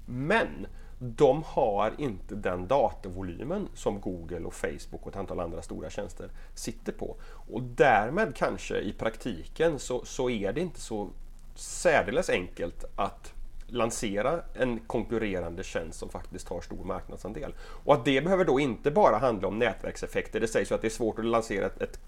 Men 0.07 0.67
de 0.99 1.43
har 1.47 1.93
inte 1.99 2.35
den 2.35 2.67
datavolymen 2.67 3.69
som 3.75 4.01
Google 4.01 4.41
och 4.41 4.55
Facebook 4.55 5.03
och 5.03 5.09
ett 5.09 5.17
antal 5.17 5.41
andra 5.41 5.63
stora 5.63 5.91
tjänster 5.91 6.31
sitter 6.55 6.93
på. 6.93 7.17
Och 7.51 7.63
därmed 7.63 8.37
kanske 8.37 8.79
i 8.79 8.93
praktiken 8.93 9.79
så, 9.79 10.05
så 10.05 10.31
är 10.31 10.53
det 10.53 10.61
inte 10.61 10.81
så 10.81 11.11
särdeles 11.55 12.31
enkelt 12.31 12.85
att 12.97 13.33
lansera 13.67 14.41
en 14.55 14.81
konkurrerande 14.87 15.63
tjänst 15.63 15.99
som 15.99 16.09
faktiskt 16.09 16.49
har 16.49 16.61
stor 16.61 16.85
marknadsandel. 16.85 17.55
Och 17.61 17.95
att 17.95 18.05
det 18.05 18.25
behöver 18.25 18.45
då 18.45 18.61
inte 18.61 18.91
bara 18.91 19.19
handla 19.19 19.49
om 19.49 19.59
nätverkseffekter. 19.59 20.41
Det 20.41 20.49
sägs 20.49 20.71
ju 20.71 20.75
att 20.75 20.81
det 20.81 20.89
är 20.89 20.91
svårt 20.91 21.19
att 21.19 21.25
lansera 21.25 21.67
ett, 21.67 21.83
ett, 21.83 21.99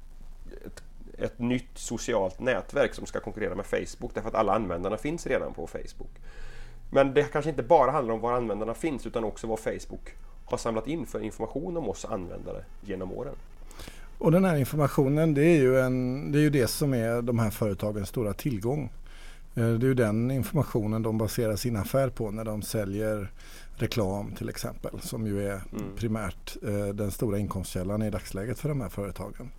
ett, 0.66 0.82
ett 1.18 1.38
nytt 1.38 1.78
socialt 1.78 2.40
nätverk 2.40 2.94
som 2.94 3.06
ska 3.06 3.20
konkurrera 3.20 3.54
med 3.54 3.66
Facebook 3.66 4.14
därför 4.14 4.28
att 4.28 4.34
alla 4.34 4.54
användarna 4.54 4.96
finns 4.96 5.26
redan 5.26 5.54
på 5.54 5.66
Facebook. 5.66 6.10
Men 6.90 7.14
det 7.14 7.22
kanske 7.22 7.50
inte 7.50 7.62
bara 7.62 7.90
handlar 7.90 8.14
om 8.14 8.20
var 8.20 8.32
användarna 8.32 8.74
finns 8.74 9.06
utan 9.06 9.24
också 9.24 9.46
vad 9.46 9.58
Facebook 9.58 10.14
har 10.44 10.58
samlat 10.58 10.86
in 10.86 11.06
för 11.06 11.20
information 11.20 11.76
om 11.76 11.88
oss 11.88 12.04
användare 12.04 12.64
genom 12.84 13.12
åren. 13.12 13.34
Och 14.18 14.32
den 14.32 14.44
här 14.44 14.56
informationen 14.56 15.34
det 15.34 15.44
är 15.44 15.56
ju, 15.56 15.80
en, 15.80 16.32
det, 16.32 16.38
är 16.38 16.42
ju 16.42 16.50
det 16.50 16.66
som 16.66 16.94
är 16.94 17.22
de 17.22 17.38
här 17.38 17.50
företagens 17.50 18.08
stora 18.08 18.32
tillgång. 18.32 18.90
Eh, 19.56 19.68
det 19.68 19.86
är 19.86 19.88
ju 19.88 19.94
den 19.94 20.30
informationen 20.30 21.02
de 21.02 21.18
baserar 21.18 21.56
sin 21.56 21.76
affär 21.76 22.08
på 22.08 22.30
när 22.30 22.44
de 22.44 22.62
säljer 22.62 23.32
reklam 23.74 24.32
till 24.32 24.48
exempel 24.48 25.00
som 25.00 25.26
ju 25.26 25.46
är 25.46 25.62
mm. 25.72 25.96
primärt 25.96 26.56
eh, 26.62 26.86
den 26.86 27.10
stora 27.10 27.38
inkomstkällan 27.38 28.02
i 28.02 28.10
dagsläget 28.10 28.58
för 28.58 28.68
de 28.68 28.80
här 28.80 28.88
företagen. 28.88 29.50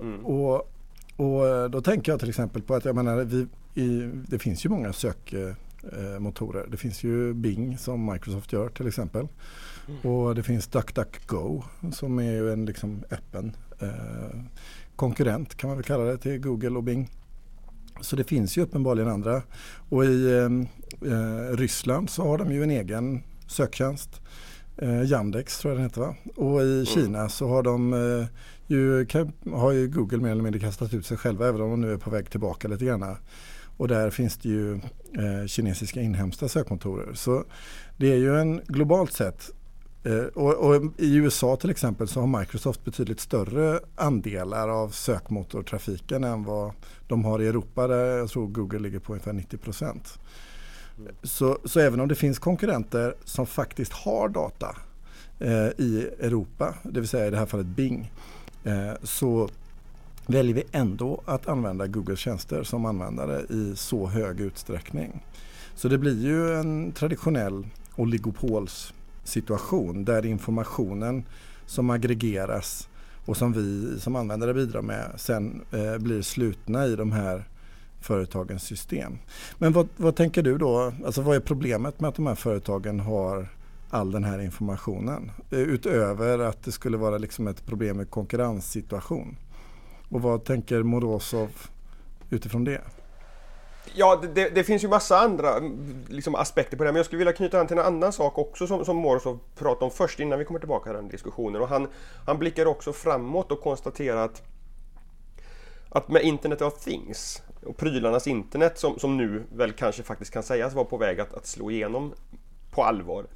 Mm. 0.00 0.26
Och, 0.26 0.70
och 1.16 1.48
eh, 1.48 1.70
då 1.70 1.80
tänker 1.80 2.12
jag 2.12 2.20
till 2.20 2.28
exempel 2.28 2.62
på 2.62 2.74
att 2.74 2.84
jag 2.84 2.96
menar, 2.96 3.24
vi, 3.24 3.46
i, 3.82 4.10
det 4.28 4.38
finns 4.38 4.64
ju 4.66 4.68
många 4.68 4.92
sök, 4.92 5.34
sökmotorer. 5.92 6.66
Det 6.70 6.76
finns 6.76 7.04
ju 7.04 7.34
Bing 7.34 7.78
som 7.78 8.12
Microsoft 8.12 8.52
gör 8.52 8.68
till 8.68 8.86
exempel. 8.86 9.28
Mm. 9.88 10.00
Och 10.00 10.34
det 10.34 10.42
finns 10.42 10.66
DuckDuckGo 10.66 11.62
som 11.92 12.18
är 12.18 12.32
ju 12.32 12.52
en 12.52 12.66
liksom 12.66 13.04
öppen 13.10 13.56
eh, 13.80 14.40
konkurrent 14.96 15.54
kan 15.54 15.68
man 15.68 15.76
väl 15.76 15.84
kalla 15.84 16.04
det 16.04 16.18
till 16.18 16.38
Google 16.38 16.76
och 16.76 16.82
Bing. 16.82 17.10
Så 18.00 18.16
det 18.16 18.24
finns 18.24 18.58
ju 18.58 18.62
uppenbarligen 18.62 19.10
andra. 19.10 19.42
Och 19.88 20.04
i 20.04 20.38
eh, 20.38 21.10
eh 21.12 21.56
Ryssland 21.56 22.10
så 22.10 22.22
har 22.22 22.38
de 22.38 22.52
ju 22.52 22.62
en 22.62 22.70
egen 22.70 23.22
söktjänst. 23.46 24.20
Eh, 24.76 25.02
Yandex 25.02 25.58
tror 25.58 25.72
jag 25.72 25.78
den 25.78 25.84
heter 25.84 26.00
va? 26.00 26.14
Och 26.36 26.62
i 26.62 26.72
mm. 26.72 26.86
Kina 26.86 27.28
så 27.28 27.48
har 27.48 27.62
de 27.62 27.92
eh, 27.92 28.26
ju, 28.66 29.06
har 29.52 29.72
ju 29.72 29.88
Google 29.88 30.18
mer 30.18 30.30
eller 30.30 30.42
mindre 30.42 30.60
kastat 30.60 30.94
ut 30.94 31.06
sig 31.06 31.16
själva 31.16 31.48
även 31.48 31.60
om 31.60 31.70
de 31.70 31.80
nu 31.80 31.92
är 31.92 31.96
på 31.96 32.10
väg 32.10 32.30
tillbaka 32.30 32.68
lite 32.68 32.84
grann. 32.84 33.16
Och 33.76 33.88
där 33.88 34.10
finns 34.10 34.36
det 34.36 34.48
ju 34.48 34.74
eh, 34.74 35.46
kinesiska 35.46 36.00
inhemska 36.00 36.48
sökmotorer. 36.48 37.14
Så 37.14 37.44
det 37.96 38.12
är 38.12 38.16
ju 38.16 38.40
en 38.40 38.60
globalt 38.66 39.12
sett 39.12 39.50
och, 40.34 40.54
och, 40.54 40.82
I 40.96 41.16
USA 41.16 41.56
till 41.56 41.70
exempel 41.70 42.08
så 42.08 42.20
har 42.20 42.38
Microsoft 42.40 42.84
betydligt 42.84 43.20
större 43.20 43.80
andelar 43.94 44.68
av 44.68 44.88
sökmotortrafiken 44.88 46.24
än 46.24 46.44
vad 46.44 46.72
de 47.06 47.24
har 47.24 47.42
i 47.42 47.46
Europa 47.46 47.86
där 47.86 48.18
jag 48.18 48.28
tror 48.28 48.46
Google 48.46 48.78
ligger 48.78 48.98
på 48.98 49.12
ungefär 49.12 49.32
90 49.32 49.56
procent. 49.56 50.18
Mm. 50.98 51.14
Så, 51.22 51.58
så 51.64 51.80
även 51.80 52.00
om 52.00 52.08
det 52.08 52.14
finns 52.14 52.38
konkurrenter 52.38 53.14
som 53.24 53.46
faktiskt 53.46 53.92
har 53.92 54.28
data 54.28 54.76
eh, 55.38 55.68
i 55.78 56.10
Europa, 56.20 56.74
det 56.82 57.00
vill 57.00 57.08
säga 57.08 57.26
i 57.26 57.30
det 57.30 57.36
här 57.36 57.46
fallet 57.46 57.66
Bing, 57.66 58.12
eh, 58.64 58.92
så 59.02 59.48
väljer 60.26 60.54
vi 60.54 60.64
ändå 60.72 61.20
att 61.24 61.48
använda 61.48 61.86
Googles 61.86 62.18
tjänster 62.18 62.62
som 62.62 62.84
användare 62.84 63.40
i 63.40 63.76
så 63.76 64.06
hög 64.06 64.40
utsträckning. 64.40 65.24
Så 65.74 65.88
det 65.88 65.98
blir 65.98 66.22
ju 66.22 66.54
en 66.54 66.92
traditionell 66.92 67.66
situation 69.24 70.04
där 70.04 70.26
informationen 70.26 71.24
som 71.66 71.90
aggregeras 71.90 72.88
och 73.24 73.36
som 73.36 73.52
vi 73.52 73.96
som 74.00 74.16
användare 74.16 74.54
bidrar 74.54 74.82
med 74.82 75.10
sen 75.16 75.62
eh, 75.72 75.98
blir 75.98 76.22
slutna 76.22 76.86
i 76.86 76.96
de 76.96 77.12
här 77.12 77.44
företagens 78.00 78.62
system. 78.62 79.18
Men 79.58 79.72
vad, 79.72 79.88
vad, 79.96 80.16
tänker 80.16 80.42
du 80.42 80.58
då? 80.58 80.92
Alltså 81.04 81.22
vad 81.22 81.36
är 81.36 81.40
problemet 81.40 82.00
med 82.00 82.08
att 82.08 82.14
de 82.14 82.26
här 82.26 82.34
företagen 82.34 83.00
har 83.00 83.48
all 83.90 84.10
den 84.10 84.24
här 84.24 84.38
informationen? 84.38 85.30
Eh, 85.50 85.58
utöver 85.58 86.38
att 86.38 86.62
det 86.62 86.72
skulle 86.72 86.96
vara 86.96 87.18
liksom 87.18 87.46
ett 87.46 87.66
problem 87.66 87.96
med 87.96 88.10
konkurrenssituation. 88.10 89.36
Och 90.08 90.22
vad 90.22 90.44
tänker 90.44 90.82
Morozov 90.82 91.50
utifrån 92.30 92.64
det? 92.64 92.80
Ja, 93.92 94.22
det, 94.34 94.48
det, 94.48 94.64
finns 94.64 94.84
ju 94.84 94.88
massa 94.88 95.18
andra 95.18 95.60
liksom, 96.08 96.34
aspekter 96.34 96.76
på 96.76 96.82
det, 96.82 96.88
här 96.88 96.92
men 96.92 96.98
jag 96.98 97.06
skulle 97.06 97.18
vilja 97.18 97.32
knyta 97.32 97.60
an 97.60 97.66
till 97.66 97.78
en 97.78 97.84
annan 97.84 98.12
sak 98.12 98.38
också 98.38 98.66
som, 98.66 98.84
som 98.84 98.96
Morozov 98.96 99.38
pratade 99.54 99.84
om 99.84 99.90
först 99.90 100.20
innan 100.20 100.38
vi 100.38 100.44
kommer 100.44 100.60
tillbaka 100.60 100.84
till 100.84 100.96
den 100.96 101.08
diskussionen. 101.08 101.62
Och 101.62 101.68
han, 101.68 101.88
han 102.26 102.38
blickar 102.38 102.66
också 102.66 102.92
framåt 102.92 103.52
och 103.52 103.60
konstaterar 103.60 104.24
att, 104.24 104.42
att 105.88 106.08
med 106.08 106.22
Internet 106.22 106.62
of 106.62 106.84
Things 106.84 107.42
och 107.66 107.76
prylarnas 107.76 108.26
internet 108.26 108.78
som, 108.78 108.98
som 108.98 109.16
nu 109.16 109.42
väl 109.52 109.72
kanske 109.72 110.02
faktiskt 110.02 110.32
kan 110.32 110.42
sägas 110.42 110.74
vara 110.74 110.84
på 110.84 110.96
väg 110.96 111.20
att, 111.20 111.34
att 111.34 111.46
slå 111.46 111.70
igenom 111.70 112.14
på 112.70 112.84
allvar 112.84 113.26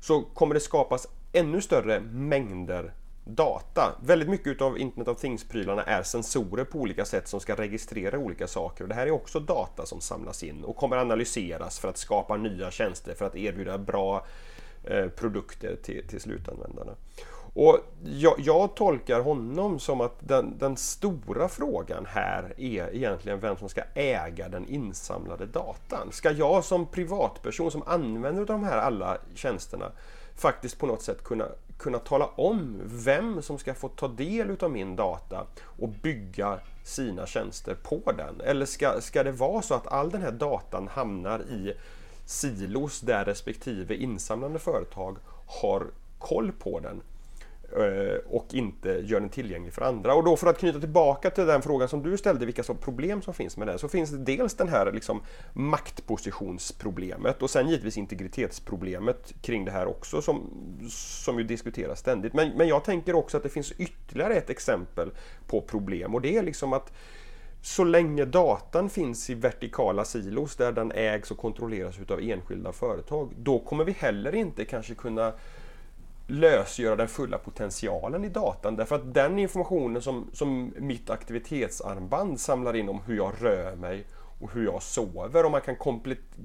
så 0.00 0.22
kommer 0.22 0.54
det 0.54 0.60
skapas 0.60 1.06
ännu 1.32 1.60
större 1.60 2.00
mängder 2.00 2.92
data. 3.24 3.94
Väldigt 4.04 4.28
mycket 4.28 4.60
av 4.60 4.78
Internet 4.78 5.08
of 5.08 5.20
Things-prylarna 5.20 5.82
är 5.82 6.02
sensorer 6.02 6.64
på 6.64 6.78
olika 6.78 7.04
sätt 7.04 7.28
som 7.28 7.40
ska 7.40 7.54
registrera 7.54 8.18
olika 8.18 8.46
saker. 8.46 8.84
Och 8.84 8.88
det 8.88 8.94
här 8.94 9.06
är 9.06 9.10
också 9.10 9.40
data 9.40 9.86
som 9.86 10.00
samlas 10.00 10.42
in 10.42 10.64
och 10.64 10.76
kommer 10.76 10.96
analyseras 10.96 11.78
för 11.78 11.88
att 11.88 11.96
skapa 11.96 12.36
nya 12.36 12.70
tjänster 12.70 13.14
för 13.14 13.24
att 13.24 13.36
erbjuda 13.36 13.78
bra 13.78 14.26
eh, 14.84 15.06
produkter 15.06 15.76
till, 15.82 16.08
till 16.08 16.20
slutanvändarna. 16.20 16.92
Och 17.54 17.78
jag, 18.04 18.34
jag, 18.38 18.76
tolkar 18.76 19.20
honom 19.20 19.78
som 19.78 20.00
att 20.00 20.28
den, 20.28 20.58
den, 20.58 20.76
stora 20.76 21.48
frågan 21.48 22.06
här 22.06 22.54
är 22.56 22.94
egentligen 22.94 23.40
vem 23.40 23.56
som 23.56 23.68
ska 23.68 23.82
äga 23.94 24.48
den 24.48 24.68
insamlade 24.68 25.46
datan. 25.46 26.12
Ska 26.12 26.30
jag 26.30 26.64
som 26.64 26.86
privatperson 26.86 27.70
som 27.70 27.82
använder 27.86 28.44
de 28.44 28.64
här 28.64 28.78
alla 28.78 29.18
tjänsterna 29.34 29.92
faktiskt 30.36 30.78
på 30.78 30.86
något 30.86 31.02
sätt 31.02 31.24
kunna, 31.24 31.48
kunna 31.82 31.98
tala 31.98 32.26
om 32.26 32.80
vem 32.84 33.42
som 33.42 33.58
ska 33.58 33.74
få 33.74 33.88
ta 33.88 34.08
del 34.08 34.56
av 34.60 34.70
min 34.70 34.96
data 34.96 35.46
och 35.62 35.88
bygga 35.88 36.58
sina 36.84 37.26
tjänster 37.26 37.76
på 37.82 38.12
den? 38.16 38.40
Eller 38.40 38.66
ska, 38.66 39.00
ska 39.00 39.22
det 39.22 39.32
vara 39.32 39.62
så 39.62 39.74
att 39.74 39.86
all 39.86 40.10
den 40.10 40.22
här 40.22 40.32
datan 40.32 40.88
hamnar 40.88 41.40
i 41.40 41.74
silos 42.26 43.00
där 43.00 43.24
respektive 43.24 43.94
insamlande 43.94 44.58
företag 44.58 45.16
har 45.46 45.86
koll 46.18 46.52
på 46.52 46.80
den 46.80 47.02
Eh, 47.76 48.16
och 48.26 48.54
inte 48.54 48.88
gör 48.88 49.20
den 49.20 49.28
tillgänglig 49.28 49.72
för 49.72 49.82
andra. 49.82 50.14
Och 50.14 50.24
då 50.24 50.36
för 50.36 50.46
att 50.46 50.58
knyta 50.58 50.80
tillbaka 50.80 51.30
till 51.30 51.46
den 51.46 51.62
frågan 51.62 51.88
som 51.88 52.02
du 52.02 52.16
ställde, 52.16 52.46
vilka 52.46 52.62
som 52.62 52.76
problem 52.76 53.22
som 53.22 53.34
finns 53.34 53.56
med 53.56 53.66
det, 53.66 53.78
så 53.78 53.88
finns 53.88 54.10
det 54.10 54.18
dels 54.18 54.54
den 54.54 54.68
här 54.68 54.92
liksom 54.92 55.22
maktpositionsproblemet 55.52 57.42
och 57.42 57.50
sen 57.50 57.68
givetvis 57.68 57.98
integritetsproblemet 57.98 59.34
kring 59.42 59.64
det 59.64 59.70
här 59.70 59.86
också 59.86 60.22
som, 60.22 60.50
som 60.90 61.38
ju 61.38 61.44
diskuteras 61.44 61.98
ständigt. 61.98 62.34
Men, 62.34 62.48
men 62.48 62.68
jag 62.68 62.84
tänker 62.84 63.14
också 63.14 63.36
att 63.36 63.42
det 63.42 63.48
finns 63.48 63.72
ytterligare 63.72 64.34
ett 64.34 64.50
exempel 64.50 65.10
på 65.46 65.60
problem 65.60 66.14
och 66.14 66.20
det 66.20 66.36
är 66.36 66.42
liksom 66.42 66.72
att 66.72 66.92
så 67.62 67.84
länge 67.84 68.24
datan 68.24 68.90
finns 68.90 69.30
i 69.30 69.34
vertikala 69.34 70.04
silos 70.04 70.56
där 70.56 70.72
den 70.72 70.92
ägs 70.92 71.30
och 71.30 71.38
kontrolleras 71.38 71.98
utav 71.98 72.20
enskilda 72.20 72.72
företag, 72.72 73.32
då 73.36 73.58
kommer 73.58 73.84
vi 73.84 73.92
heller 73.92 74.34
inte 74.34 74.64
kanske 74.64 74.94
kunna 74.94 75.32
lösgöra 76.32 76.96
den 76.96 77.08
fulla 77.08 77.38
potentialen 77.38 78.24
i 78.24 78.28
datan. 78.28 78.76
Därför 78.76 78.96
att 78.96 79.14
den 79.14 79.38
informationen 79.38 80.02
som, 80.02 80.30
som 80.32 80.74
mitt 80.76 81.10
aktivitetsarmband 81.10 82.40
samlar 82.40 82.76
in 82.76 82.88
om 82.88 83.00
hur 83.06 83.16
jag 83.16 83.32
rör 83.40 83.76
mig 83.76 84.04
och 84.40 84.52
hur 84.52 84.64
jag 84.64 84.82
sover. 84.82 85.44
Om 85.44 85.52
man 85.52 85.60
kan 85.60 85.76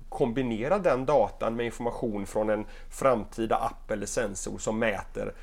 kombinera 0.10 0.80
den 0.80 1.06
datan 1.06 1.56
med 1.56 1.66
information 1.66 2.26
från 2.26 2.50
en 2.50 2.66
framtida 2.90 3.56
app 3.56 3.92
eller 3.92 4.06
sensor 4.06 4.58
som 4.58 4.80
mäter 4.80 5.34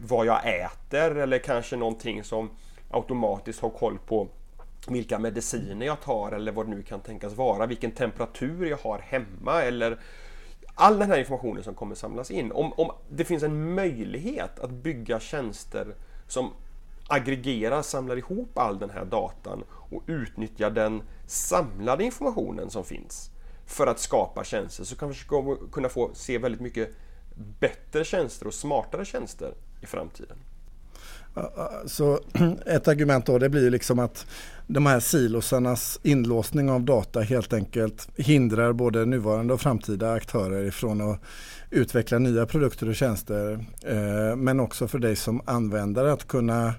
vad 0.00 0.26
jag 0.26 0.60
äter 0.60 1.16
eller 1.16 1.38
kanske 1.38 1.76
någonting 1.76 2.24
som 2.24 2.50
automatiskt 2.90 3.60
har 3.60 3.70
koll 3.70 3.98
på 4.06 4.28
vilka 4.88 5.18
mediciner 5.18 5.86
jag 5.86 6.00
tar 6.00 6.32
eller 6.32 6.52
vad 6.52 6.66
det 6.66 6.70
nu 6.70 6.82
kan 6.82 7.00
tänkas 7.00 7.32
vara, 7.32 7.66
vilken 7.66 7.90
temperatur 7.90 8.66
jag 8.66 8.76
har 8.76 8.98
hemma 8.98 9.62
eller 9.62 9.98
all 10.74 10.98
den 10.98 11.10
här 11.10 11.18
informationen 11.18 11.64
som 11.64 11.74
kommer 11.74 11.94
samlas 11.94 12.30
in. 12.30 12.52
Om, 12.52 12.72
om 12.72 12.90
det 13.08 13.24
finns 13.24 13.42
en 13.42 13.74
möjlighet 13.74 14.60
att 14.60 14.70
bygga 14.70 15.20
tjänster 15.20 15.94
som 16.28 16.50
aggregerar, 17.08 17.82
samlar 17.82 18.16
ihop 18.16 18.58
all 18.58 18.78
den 18.78 18.90
här 18.90 19.04
datan 19.04 19.64
och 19.70 20.02
utnyttjar 20.06 20.70
den 20.70 21.02
samlade 21.26 22.04
informationen 22.04 22.70
som 22.70 22.84
finns 22.84 23.30
för 23.66 23.86
att 23.86 23.98
skapa 23.98 24.44
tjänster 24.44 24.84
så 24.84 24.96
kan 24.96 25.08
vi 25.08 25.14
kunna 25.72 25.88
få 25.88 26.10
se 26.14 26.38
väldigt 26.38 26.60
mycket 26.60 26.90
bättre 27.60 28.04
tjänster 28.04 28.46
och 28.46 28.54
smartare 28.54 29.04
tjänster 29.04 29.54
i 29.80 29.86
framtiden. 29.86 30.36
Så 31.86 32.20
ett 32.66 32.88
argument 32.88 33.26
då 33.26 33.38
det 33.38 33.48
blir 33.48 33.70
liksom 33.70 33.98
att 33.98 34.26
de 34.66 34.86
här 34.86 35.00
silosarnas 35.00 36.00
inlåsning 36.02 36.70
av 36.70 36.82
data 36.82 37.20
helt 37.20 37.52
enkelt 37.52 38.08
hindrar 38.16 38.72
både 38.72 39.04
nuvarande 39.04 39.54
och 39.54 39.60
framtida 39.60 40.12
aktörer 40.12 40.64
ifrån 40.64 41.10
att 41.10 41.20
utveckla 41.70 42.18
nya 42.18 42.46
produkter 42.46 42.88
och 42.88 42.94
tjänster. 42.94 43.66
Eh, 43.86 44.36
men 44.36 44.60
också 44.60 44.88
för 44.88 44.98
dig 44.98 45.16
som 45.16 45.40
användare 45.44 46.12
att 46.12 46.28
kunna 46.28 46.74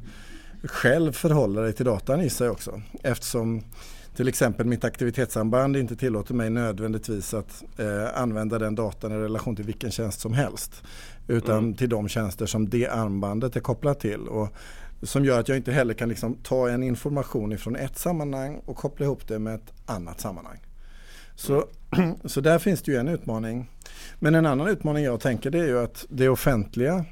själv 0.63 1.11
förhålla 1.11 1.61
dig 1.61 1.73
till 1.73 1.85
datan 1.85 2.21
i 2.21 2.29
sig 2.29 2.49
också. 2.49 2.81
Eftersom 3.03 3.63
till 4.15 4.27
exempel 4.27 4.65
mitt 4.65 4.83
aktivitetssamband 4.83 5.77
inte 5.77 5.95
tillåter 5.95 6.33
mig 6.33 6.49
nödvändigtvis 6.49 7.33
att 7.33 7.63
eh, 7.77 8.21
använda 8.21 8.59
den 8.59 8.75
datan 8.75 9.11
i 9.11 9.15
relation 9.15 9.55
till 9.55 9.65
vilken 9.65 9.91
tjänst 9.91 10.19
som 10.19 10.33
helst. 10.33 10.83
Utan 11.27 11.57
mm. 11.57 11.73
till 11.73 11.89
de 11.89 12.07
tjänster 12.07 12.45
som 12.45 12.69
det 12.69 12.87
armbandet 12.87 13.55
är 13.55 13.59
kopplat 13.59 13.99
till. 13.99 14.27
Och 14.27 14.55
som 15.01 15.25
gör 15.25 15.39
att 15.39 15.47
jag 15.47 15.57
inte 15.57 15.71
heller 15.71 15.93
kan 15.93 16.09
liksom 16.09 16.33
ta 16.33 16.69
en 16.69 16.83
information 16.83 17.51
ifrån 17.51 17.75
ett 17.75 17.97
sammanhang 17.97 18.61
och 18.65 18.77
koppla 18.77 19.05
ihop 19.05 19.27
det 19.27 19.39
med 19.39 19.55
ett 19.55 19.73
annat 19.85 20.19
sammanhang. 20.19 20.59
Så, 21.35 21.65
mm. 21.97 22.15
så 22.25 22.41
där 22.41 22.59
finns 22.59 22.81
det 22.81 22.91
ju 22.91 22.97
en 22.97 23.07
utmaning. 23.07 23.69
Men 24.19 24.35
en 24.35 24.45
annan 24.45 24.67
utmaning 24.67 25.03
jag 25.03 25.19
tänker 25.19 25.49
det 25.51 25.59
är 25.59 25.67
ju 25.67 25.79
att 25.79 26.05
det 26.09 26.29
offentliga 26.29 27.05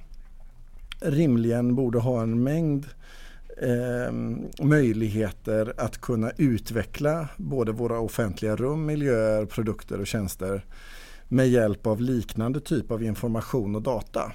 rimligen 0.99 1.75
borde 1.75 1.99
ha 1.99 2.21
en 2.21 2.43
mängd 2.43 2.85
eh, 3.61 4.11
möjligheter 4.65 5.73
att 5.77 6.01
kunna 6.01 6.31
utveckla 6.37 7.27
både 7.37 7.71
våra 7.71 7.99
offentliga 7.99 8.55
rum, 8.55 8.85
miljöer, 8.85 9.45
produkter 9.45 9.99
och 9.99 10.07
tjänster 10.07 10.65
med 11.27 11.49
hjälp 11.49 11.87
av 11.87 12.01
liknande 12.01 12.59
typ 12.59 12.91
av 12.91 13.03
information 13.03 13.75
och 13.75 13.81
data. 13.81 14.31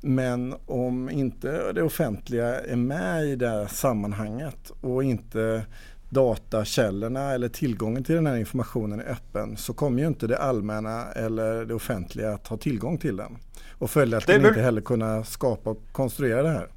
Men 0.00 0.54
om 0.66 1.10
inte 1.10 1.72
det 1.72 1.82
offentliga 1.82 2.60
är 2.60 2.76
med 2.76 3.24
i 3.24 3.36
det 3.36 3.48
här 3.48 3.66
sammanhanget 3.66 4.72
och 4.80 5.04
inte 5.04 5.66
datakällorna 6.08 7.32
eller 7.32 7.48
tillgången 7.48 8.04
till 8.04 8.14
den 8.14 8.26
här 8.26 8.36
informationen 8.36 9.00
är 9.00 9.10
öppen 9.10 9.56
så 9.56 9.74
kommer 9.74 10.02
ju 10.02 10.08
inte 10.08 10.26
det 10.26 10.38
allmänna 10.38 11.04
eller 11.12 11.64
det 11.64 11.74
offentliga 11.74 12.32
att 12.32 12.46
ha 12.46 12.56
tillgång 12.56 12.98
till 12.98 13.16
den. 13.16 13.36
Och 13.78 13.90
följaktligen 13.90 14.46
inte 14.46 14.60
heller 14.60 14.80
kunna 14.80 15.24
skapa 15.24 15.70
och 15.70 15.82
konstruera 15.92 16.42
det 16.42 16.48
här. 16.48 16.68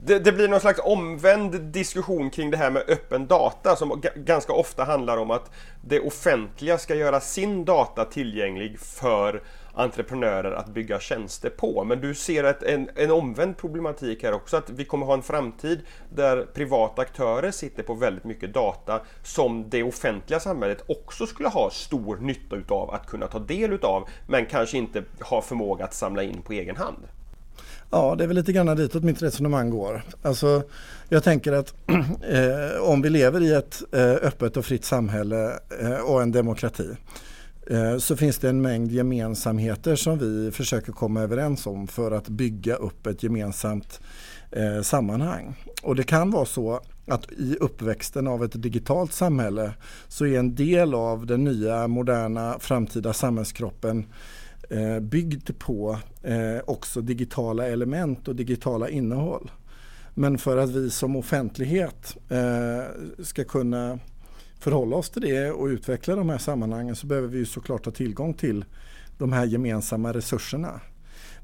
Det, 0.00 0.18
det, 0.18 0.32
blir 0.32 0.48
någon 0.48 0.60
slags 0.60 0.80
omvänd 0.84 1.60
diskussion 1.60 2.30
kring 2.30 2.50
det 2.50 2.56
här 2.56 2.70
med 2.70 2.82
öppen 2.88 3.26
data 3.26 3.76
som 3.76 4.02
ganska 4.16 4.52
ofta 4.52 4.84
handlar 4.84 5.16
om 5.16 5.30
att 5.30 5.50
det 5.80 6.00
offentliga 6.00 6.78
ska 6.78 6.94
göra 6.94 7.20
sin 7.20 7.64
data 7.64 8.04
tillgänglig 8.04 8.78
för 8.80 9.42
entreprenörer 9.74 10.52
att 10.52 10.68
bygga 10.68 11.00
tjänster 11.00 11.50
på. 11.50 11.84
Men 11.84 12.00
du 12.00 12.14
ser 12.14 12.44
ett, 12.44 12.62
en, 12.62 12.90
en 12.96 13.10
omvänd 13.10 13.56
problematik 13.56 14.22
här 14.22 14.32
också, 14.32 14.56
att 14.56 14.70
vi 14.70 14.84
kommer 14.84 15.06
ha 15.06 15.14
en 15.14 15.22
framtid 15.22 15.80
där 16.14 16.42
privata 16.42 17.02
aktörer 17.02 17.50
sitter 17.50 17.82
på 17.82 17.94
väldigt 17.94 18.24
mycket 18.24 18.54
data 18.54 19.00
som 19.22 19.70
det 19.70 19.82
offentliga 19.82 20.40
samhället 20.40 20.84
också 20.86 21.26
skulle 21.26 21.48
ha 21.48 21.70
stor 21.70 22.16
nytta 22.16 22.56
utav 22.56 22.90
att 22.90 23.06
kunna 23.06 23.26
ta 23.26 23.38
del 23.38 23.72
utav, 23.72 24.08
men 24.26 24.46
kanske 24.46 24.78
inte 24.78 25.02
har 25.20 25.40
förmåga 25.40 25.84
att 25.84 25.94
samla 25.94 26.22
in 26.22 26.42
på 26.42 26.52
egen 26.52 26.76
hand. 26.76 27.08
Ja, 27.90 28.14
det 28.14 28.24
är 28.24 28.28
väl 28.28 28.36
lite 28.36 28.52
grann 28.52 28.76
ditåt 28.76 29.02
mitt 29.02 29.22
resonemang 29.22 29.70
går. 29.70 30.02
Alltså, 30.22 30.62
jag 31.08 31.24
tänker 31.24 31.52
att 31.52 31.74
eh, 32.30 32.80
om 32.82 33.02
vi 33.02 33.10
lever 33.10 33.40
i 33.42 33.52
ett 33.52 33.82
eh, 33.92 34.12
öppet 34.12 34.56
och 34.56 34.64
fritt 34.64 34.84
samhälle 34.84 35.58
eh, 35.80 35.98
och 35.98 36.22
en 36.22 36.32
demokrati 36.32 36.96
eh, 37.70 37.98
så 37.98 38.16
finns 38.16 38.38
det 38.38 38.48
en 38.48 38.62
mängd 38.62 38.92
gemensamheter 38.92 39.96
som 39.96 40.18
vi 40.18 40.50
försöker 40.50 40.92
komma 40.92 41.20
överens 41.20 41.66
om 41.66 41.88
för 41.88 42.10
att 42.10 42.28
bygga 42.28 42.74
upp 42.74 43.06
ett 43.06 43.22
gemensamt 43.22 44.00
eh, 44.50 44.82
sammanhang. 44.82 45.56
Och 45.82 45.96
det 45.96 46.02
kan 46.02 46.30
vara 46.30 46.44
så 46.44 46.80
att 47.06 47.32
i 47.32 47.56
uppväxten 47.60 48.26
av 48.26 48.44
ett 48.44 48.62
digitalt 48.62 49.12
samhälle 49.12 49.72
så 50.08 50.26
är 50.26 50.38
en 50.38 50.54
del 50.54 50.94
av 50.94 51.26
den 51.26 51.44
nya 51.44 51.88
moderna 51.88 52.56
framtida 52.60 53.12
samhällskroppen 53.12 54.06
eh, 54.68 55.00
byggd 55.00 55.58
på 55.58 55.98
eh, 56.22 56.58
också 56.64 57.00
digitala 57.00 57.66
element 57.66 58.28
och 58.28 58.36
digitala 58.36 58.88
innehåll. 58.88 59.50
Men 60.14 60.38
för 60.38 60.56
att 60.56 60.70
vi 60.70 60.90
som 60.90 61.16
offentlighet 61.16 62.16
eh, 62.28 62.82
ska 63.24 63.44
kunna 63.44 63.98
förhålla 64.58 64.96
oss 64.96 65.10
till 65.10 65.22
det 65.22 65.50
och 65.50 65.66
utveckla 65.66 66.16
de 66.16 66.28
här 66.28 66.38
sammanhangen 66.38 66.96
så 66.96 67.06
behöver 67.06 67.28
vi 67.28 67.46
såklart 67.46 67.84
ha 67.84 67.92
tillgång 67.92 68.34
till 68.34 68.64
de 69.18 69.32
här 69.32 69.44
gemensamma 69.44 70.12
resurserna. 70.12 70.80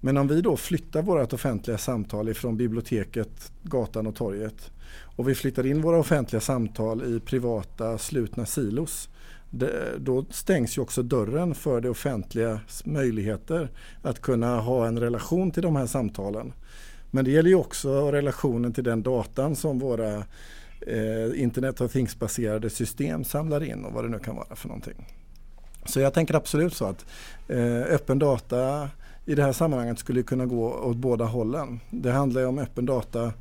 Men 0.01 0.17
om 0.17 0.29
vi 0.29 0.41
då 0.41 0.57
flyttar 0.57 1.03
vårt 1.03 1.33
offentliga 1.33 1.79
samtal 1.79 2.29
ifrån 2.29 2.57
biblioteket, 2.57 3.53
gatan 3.63 4.07
och 4.07 4.15
torget 4.15 4.71
och 5.17 5.29
vi 5.29 5.35
flyttar 5.35 5.67
in 5.67 5.83
våra 5.83 5.99
offentliga 5.99 6.41
samtal 6.41 7.17
i 7.17 7.21
privata 7.21 7.99
slutna 7.99 8.47
silos 8.47 9.09
det, 9.59 9.99
då 9.99 10.25
stängs 10.31 10.79
ju 10.79 10.83
också 10.83 11.03
dörren 11.03 11.55
för 11.55 11.81
det 11.81 11.91
offentligas 11.91 12.87
möjligheter 12.87 13.69
att 14.03 14.21
kunna 14.21 14.61
ha 14.61 14.87
en 14.87 14.99
relation 14.99 15.51
till 15.51 15.63
de 15.63 15.77
här 15.77 15.87
samtalen. 15.87 16.53
Men 17.11 17.25
det 17.25 17.31
gäller 17.31 17.49
ju 17.49 17.57
också 17.57 18.13
relationen 18.13 18.73
till 18.73 18.85
den 18.85 19.03
datan 19.03 19.57
som 19.57 19.79
våra 19.79 20.15
eh, 20.81 21.43
Internet 21.43 21.81
of 21.81 21.93
Things-baserade 21.93 22.71
system 22.71 23.25
samlar 23.25 23.63
in 23.63 23.85
och 23.85 23.93
vad 23.93 24.05
det 24.05 24.09
nu 24.09 24.19
kan 24.19 24.37
vara 24.37 24.57
för 24.57 24.69
någonting. 24.69 25.07
Så 25.87 26.01
jag 26.01 26.15
tänker 26.15 26.35
absolut 26.35 26.75
så 26.75 26.85
att 26.85 27.07
eh, 27.49 27.83
öppen 27.83 28.19
data 28.19 28.89
i 29.25 29.35
det 29.35 29.43
här 29.43 29.53
sammanhanget 29.53 29.99
skulle 29.99 30.23
kunna 30.23 30.47
gå 30.47 30.73
åt 30.73 30.97
båda 30.97 31.25
hållen. 31.25 31.81
Det 31.91 32.11
handlar 32.11 32.41
ju 32.41 32.47
om 32.47 32.59
öppen 32.59 32.87
data 32.87 33.33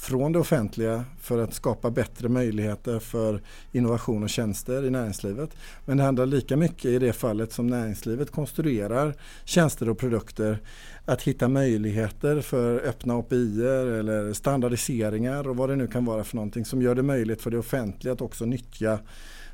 från 0.00 0.32
det 0.32 0.38
offentliga 0.38 1.04
för 1.20 1.38
att 1.38 1.54
skapa 1.54 1.90
bättre 1.90 2.28
möjligheter 2.28 2.98
för 2.98 3.42
innovation 3.72 4.22
och 4.22 4.30
tjänster 4.30 4.84
i 4.84 4.90
näringslivet. 4.90 5.50
Men 5.84 5.96
det 5.96 6.02
handlar 6.02 6.26
lika 6.26 6.56
mycket 6.56 6.84
i 6.84 6.98
det 6.98 7.12
fallet 7.12 7.52
som 7.52 7.66
näringslivet 7.66 8.30
konstruerar 8.30 9.14
tjänster 9.44 9.88
och 9.88 9.98
produkter 9.98 10.58
att 11.04 11.22
hitta 11.22 11.48
möjligheter 11.48 12.40
för 12.40 12.80
öppna 12.80 13.14
API 13.14 13.66
eller 13.66 14.32
standardiseringar 14.32 15.48
och 15.48 15.56
vad 15.56 15.68
det 15.68 15.76
nu 15.76 15.86
kan 15.86 16.04
vara 16.04 16.24
för 16.24 16.36
någonting 16.36 16.64
som 16.64 16.82
gör 16.82 16.94
det 16.94 17.02
möjligt 17.02 17.42
för 17.42 17.50
det 17.50 17.58
offentliga 17.58 18.12
att 18.12 18.20
också 18.20 18.44
nyttja 18.44 18.98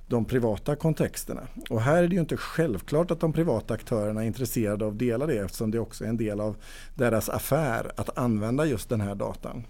de 0.09 0.25
privata 0.25 0.77
kontexterna. 0.77 1.43
Och 1.71 1.81
här 1.81 2.03
är 2.03 2.09
det 2.09 2.15
ju 2.15 2.21
inte 2.21 2.37
självklart 2.37 3.11
att 3.11 3.21
de 3.21 3.33
privata 3.33 3.75
aktörerna 3.75 4.23
är 4.23 4.27
intresserade 4.27 4.85
av 4.85 4.93
att 4.93 4.99
dela 4.99 5.27
det 5.27 5.39
eftersom 5.39 5.71
det 5.71 5.79
också 5.79 6.05
är 6.05 6.09
en 6.09 6.17
del 6.17 6.41
av 6.41 6.57
deras 6.95 7.29
affär 7.29 7.93
att 7.97 8.19
använda 8.19 8.67
just 8.67 8.89
den 8.89 9.01
här 9.01 9.15
datan. 9.15 9.65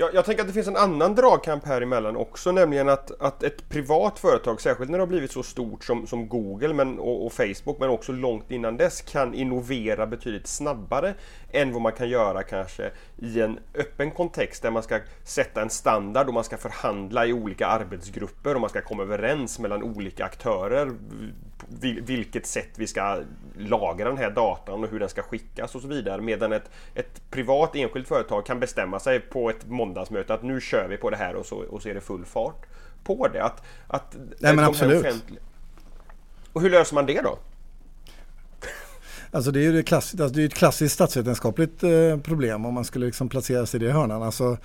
Jag, 0.00 0.14
jag 0.14 0.24
tänker 0.24 0.42
att 0.42 0.46
det 0.46 0.54
finns 0.54 0.68
en 0.68 0.76
annan 0.76 1.14
dragkamp 1.14 1.66
här 1.66 1.80
emellan 1.80 2.16
också, 2.16 2.52
nämligen 2.52 2.88
att, 2.88 3.20
att 3.20 3.42
ett 3.42 3.68
privat 3.68 4.18
företag, 4.18 4.60
särskilt 4.60 4.90
när 4.90 4.98
det 4.98 5.02
har 5.02 5.08
blivit 5.08 5.32
så 5.32 5.42
stort 5.42 5.84
som, 5.84 6.06
som 6.06 6.28
Google 6.28 6.74
men, 6.74 6.98
och, 6.98 7.26
och, 7.26 7.32
Facebook, 7.32 7.78
men 7.80 7.88
också 7.88 8.12
långt 8.12 8.50
innan 8.50 8.76
dess, 8.76 9.00
kan 9.00 9.34
innovera 9.34 10.06
betydligt 10.06 10.46
snabbare 10.46 11.14
än 11.52 11.72
vad 11.72 11.82
man 11.82 11.92
kan 11.92 12.08
göra 12.08 12.42
kanske 12.42 12.90
i 13.16 13.40
en 13.40 13.58
öppen 13.74 14.10
kontext 14.10 14.62
där 14.62 14.70
man 14.70 14.82
ska 14.82 15.00
sätta 15.24 15.62
en 15.62 15.70
standard 15.70 16.28
och 16.28 16.34
man 16.34 16.44
ska 16.44 16.56
förhandla 16.56 17.26
i 17.26 17.32
olika 17.32 17.66
arbetsgrupper 17.66 18.54
och 18.54 18.60
man 18.60 18.70
ska 18.70 18.80
komma 18.80 19.02
överens 19.02 19.58
mellan 19.58 19.82
olika 19.82 20.24
aktörer 20.24 20.90
vilket 22.02 22.46
sätt 22.46 22.68
vi 22.76 22.86
ska 22.86 23.22
lagra 23.58 24.08
den 24.08 24.18
här 24.18 24.30
datan 24.30 24.84
och 24.84 24.90
hur 24.90 25.00
den 25.00 25.08
ska 25.08 25.22
skickas 25.22 25.74
och 25.74 25.82
så 25.82 25.88
vidare. 25.88 26.22
Medan 26.22 26.52
ett, 26.52 26.70
ett 26.94 27.30
privat 27.30 27.76
enskilt 27.76 28.08
företag 28.08 28.46
kan 28.46 28.60
bestämma 28.60 28.98
sig 28.98 29.20
på 29.20 29.50
ett 29.50 29.66
måndagsmöte 29.88 30.34
att 30.34 30.42
nu 30.42 30.60
kör 30.60 30.88
vi 30.88 30.96
på 30.96 31.10
det 31.10 31.16
här 31.16 31.34
och 31.34 31.46
så, 31.46 31.56
och 31.56 31.82
så 31.82 31.88
är 31.88 31.94
det 31.94 32.00
full 32.00 32.24
fart 32.24 32.66
på 33.04 33.28
det. 33.28 33.44
Att, 33.44 33.62
att 33.86 34.16
Nej, 34.38 34.56
men 34.56 34.64
absolut. 34.64 35.00
Offentlig... 35.00 35.38
Och 36.52 36.62
hur 36.62 36.70
löser 36.70 36.94
man 36.94 37.06
det 37.06 37.20
då? 37.20 37.38
Alltså 39.30 39.50
det 39.50 39.60
är 39.60 39.62
ju 39.62 39.82
det 39.82 39.92
alltså 39.92 40.28
det 40.28 40.42
är 40.42 40.46
ett 40.46 40.54
klassiskt 40.54 40.94
statsvetenskapligt 40.94 41.82
eh, 41.82 42.18
problem 42.22 42.64
om 42.64 42.74
man 42.74 42.84
skulle 42.84 43.06
liksom 43.06 43.28
placera 43.28 43.66
sig 43.66 43.82
i 43.82 43.84
det 43.84 43.92
hörnan. 43.92 44.22
Alltså, 44.22 44.56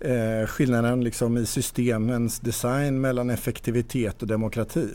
eh, 0.00 0.46
skillnaden 0.46 1.04
liksom 1.04 1.36
i 1.36 1.46
systemens 1.46 2.40
design 2.40 3.00
mellan 3.00 3.30
effektivitet 3.30 4.22
och 4.22 4.28
demokrati. 4.28 4.88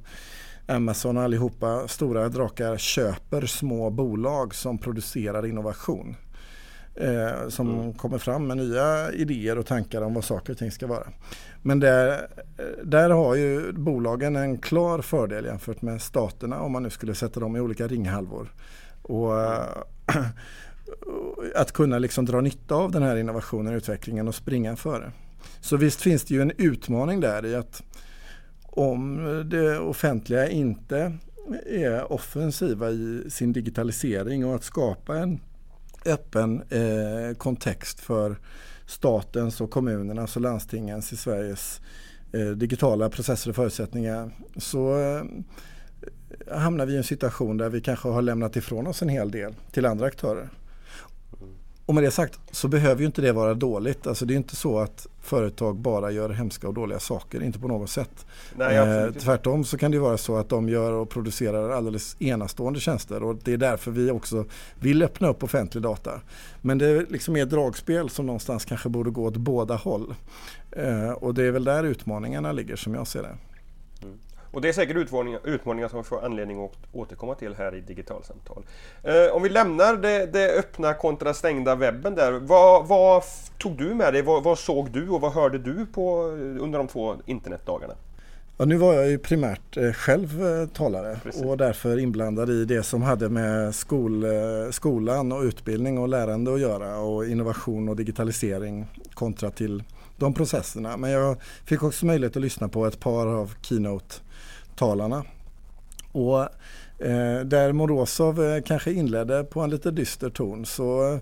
Amazon 0.68 1.16
och 1.16 1.22
allihopa 1.22 1.88
stora 1.88 2.28
drakar 2.28 2.76
köper 2.76 3.46
små 3.46 3.90
bolag 3.90 4.54
som 4.54 4.78
producerar 4.78 5.46
innovation. 5.46 6.16
Eh, 6.94 7.48
som 7.48 7.74
mm. 7.74 7.92
kommer 7.92 8.18
fram 8.18 8.46
med 8.46 8.56
nya 8.56 9.12
idéer 9.12 9.58
och 9.58 9.66
tankar 9.66 10.02
om 10.02 10.14
vad 10.14 10.24
saker 10.24 10.52
och 10.52 10.58
ting 10.58 10.70
ska 10.70 10.86
vara. 10.86 11.08
Men 11.62 11.80
där, 11.80 12.28
där 12.84 13.10
har 13.10 13.34
ju 13.34 13.72
bolagen 13.72 14.36
en 14.36 14.58
klar 14.58 15.02
fördel 15.02 15.44
jämfört 15.44 15.82
med 15.82 16.02
staterna 16.02 16.60
om 16.60 16.72
man 16.72 16.82
nu 16.82 16.90
skulle 16.90 17.14
sätta 17.14 17.40
dem 17.40 17.56
i 17.56 17.60
olika 17.60 17.86
ringhalvor. 17.86 18.52
Och, 19.02 19.40
mm. 19.40 20.28
att 21.54 21.72
kunna 21.72 21.98
liksom 21.98 22.24
dra 22.24 22.40
nytta 22.40 22.74
av 22.74 22.90
den 22.90 23.02
här 23.02 23.16
innovationen 23.16 23.72
och 23.72 23.76
utvecklingen 23.76 24.28
och 24.28 24.34
springa 24.34 24.76
före. 24.76 25.12
Så 25.60 25.76
visst 25.76 26.00
finns 26.00 26.24
det 26.24 26.34
ju 26.34 26.42
en 26.42 26.52
utmaning 26.58 27.20
där 27.20 27.46
i 27.46 27.54
att 27.54 27.82
om 28.76 29.24
det 29.50 29.78
offentliga 29.78 30.48
inte 30.48 31.12
är 31.66 32.12
offensiva 32.12 32.90
i 32.90 33.24
sin 33.30 33.52
digitalisering 33.52 34.46
och 34.46 34.54
att 34.54 34.64
skapa 34.64 35.18
en 35.18 35.40
öppen 36.06 36.62
eh, 36.70 37.36
kontext 37.36 38.00
för 38.00 38.36
statens 38.86 39.60
och 39.60 39.70
kommunernas 39.70 40.36
och 40.36 40.42
landstingens 40.42 41.12
i 41.12 41.16
Sveriges 41.16 41.80
eh, 42.32 42.46
digitala 42.46 43.10
processer 43.10 43.50
och 43.50 43.56
förutsättningar 43.56 44.30
så 44.56 44.98
eh, 44.98 45.24
hamnar 46.58 46.86
vi 46.86 46.92
i 46.92 46.96
en 46.96 47.04
situation 47.04 47.56
där 47.56 47.68
vi 47.68 47.80
kanske 47.80 48.08
har 48.08 48.22
lämnat 48.22 48.56
ifrån 48.56 48.86
oss 48.86 49.02
en 49.02 49.08
hel 49.08 49.30
del 49.30 49.54
till 49.72 49.86
andra 49.86 50.06
aktörer. 50.06 50.48
Och 51.86 51.94
med 51.94 52.04
det 52.04 52.10
sagt 52.10 52.40
så 52.50 52.68
behöver 52.68 53.00
ju 53.00 53.06
inte 53.06 53.22
det 53.22 53.32
vara 53.32 53.54
dåligt. 53.54 54.06
Alltså 54.06 54.26
det 54.26 54.34
är 54.34 54.36
inte 54.36 54.56
så 54.56 54.78
att 54.78 55.06
företag 55.20 55.76
bara 55.76 56.10
gör 56.10 56.30
hemska 56.30 56.68
och 56.68 56.74
dåliga 56.74 56.98
saker, 56.98 57.42
inte 57.42 57.58
på 57.58 57.68
något 57.68 57.90
sätt. 57.90 58.26
Nej, 58.56 58.76
eh, 58.76 59.12
tvärtom 59.12 59.64
så 59.64 59.78
kan 59.78 59.90
det 59.90 59.98
vara 59.98 60.18
så 60.18 60.36
att 60.36 60.48
de 60.48 60.68
gör 60.68 60.92
och 60.92 61.08
producerar 61.08 61.70
alldeles 61.70 62.16
enastående 62.18 62.80
tjänster 62.80 63.22
och 63.22 63.36
det 63.44 63.52
är 63.52 63.56
därför 63.56 63.90
vi 63.90 64.10
också 64.10 64.44
vill 64.80 65.02
öppna 65.02 65.28
upp 65.28 65.42
offentlig 65.42 65.82
data. 65.82 66.20
Men 66.62 66.78
det 66.78 66.86
är 66.86 67.06
liksom 67.08 67.36
ett 67.36 67.50
dragspel 67.50 68.10
som 68.10 68.26
någonstans 68.26 68.64
kanske 68.64 68.88
borde 68.88 69.10
gå 69.10 69.24
åt 69.24 69.36
båda 69.36 69.74
håll. 69.74 70.14
Eh, 70.70 71.10
och 71.10 71.34
det 71.34 71.44
är 71.44 71.50
väl 71.50 71.64
där 71.64 71.84
utmaningarna 71.84 72.52
ligger 72.52 72.76
som 72.76 72.94
jag 72.94 73.06
ser 73.06 73.22
det. 73.22 73.36
Och 74.50 74.60
det 74.60 74.68
är 74.68 74.72
säkert 74.72 74.96
utmaningar, 74.96 75.40
utmaningar 75.44 75.88
som 75.88 75.98
vi 75.98 76.04
får 76.04 76.24
anledning 76.24 76.64
att 76.64 76.72
återkomma 76.92 77.34
till 77.34 77.54
här 77.54 77.74
i 77.74 77.80
Digitalsamtal. 77.80 78.66
Eh, 79.02 79.36
om 79.36 79.42
vi 79.42 79.48
lämnar 79.48 79.96
det, 79.96 80.26
det, 80.26 80.58
öppna 80.58 80.94
kontra 80.94 81.34
stängda 81.34 81.74
webben 81.74 82.14
där. 82.14 82.32
Vad, 82.32 82.86
vad 82.86 83.22
tog 83.58 83.78
du 83.78 83.94
med 83.94 84.12
dig? 84.12 84.22
Vad, 84.22 84.42
vad, 84.42 84.58
såg 84.58 84.90
du 84.90 85.08
och 85.08 85.20
vad 85.20 85.32
hörde 85.32 85.58
du 85.58 85.86
på 85.86 86.22
eh, 86.22 86.62
under 86.64 86.78
de 86.78 86.88
två 86.88 87.16
internetdagarna? 87.26 87.94
Ja, 88.58 88.64
nu 88.64 88.76
var 88.76 88.94
jag 88.94 89.08
ju 89.10 89.18
primärt 89.18 89.76
eh, 89.76 89.92
själv 89.92 90.46
eh, 90.46 90.68
talare 90.68 91.20
Precis. 91.22 91.42
och 91.42 91.56
därför 91.56 91.98
inblandad 91.98 92.50
i 92.50 92.64
det 92.64 92.82
som 92.82 93.02
hade 93.02 93.28
med 93.28 93.74
skol, 93.74 94.24
eh, 94.24 94.70
skolan 94.70 95.32
och 95.32 95.42
utbildning 95.42 95.98
och 95.98 96.08
lärande 96.08 96.54
att 96.54 96.60
göra 96.60 96.98
och 96.98 97.26
innovation 97.26 97.88
och 97.88 97.96
digitalisering 97.96 98.86
kontra 99.14 99.50
till 99.50 99.84
de 100.16 100.34
processerna. 100.34 100.96
Men 100.96 101.10
jag 101.10 101.36
fick 101.64 101.82
också 101.82 102.06
möjlighet 102.06 102.36
att 102.36 102.42
lyssna 102.42 102.68
på 102.68 102.86
ett 102.86 103.00
par 103.00 103.26
av 103.26 103.54
keynote 103.62 104.14
talarna. 104.76 105.24
Och 106.12 106.40
eh, 106.98 107.40
där 107.44 107.72
Morozov 107.72 108.60
kanske 108.60 108.92
inledde 108.92 109.44
på 109.44 109.60
en 109.60 109.70
lite 109.70 109.90
dyster 109.90 110.30
ton 110.30 110.66
så 110.66 111.12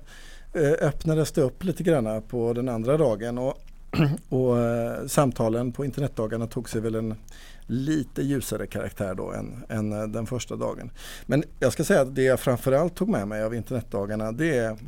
eh, 0.53 0.73
öppnades 0.89 1.33
det 1.33 1.43
upp 1.43 1.65
lite 1.65 1.83
grann 1.83 2.23
på 2.23 2.53
den 2.53 2.69
andra 2.69 2.97
dagen 2.97 3.39
och, 3.39 3.59
och 4.29 4.59
eh, 4.59 5.07
samtalen 5.07 5.73
på 5.73 5.85
internetdagarna 5.85 6.47
tog 6.47 6.69
sig 6.69 6.81
väl 6.81 6.95
en 6.95 7.15
lite 7.67 8.23
ljusare 8.23 8.67
karaktär 8.67 9.15
då 9.15 9.33
än, 9.33 9.65
än 9.69 9.93
eh, 9.93 10.09
den 10.09 10.27
första 10.27 10.57
dagen. 10.57 10.91
Men 11.27 11.45
jag 11.59 11.73
ska 11.73 11.85
säga 11.85 12.01
att 12.01 12.15
det 12.15 12.23
jag 12.23 12.41
framförallt 12.41 12.95
tog 12.95 13.09
med 13.09 13.29
mig 13.29 13.43
av 13.43 13.55
internetdagarna 13.55 14.33
det 14.33 14.59
är 14.59 14.79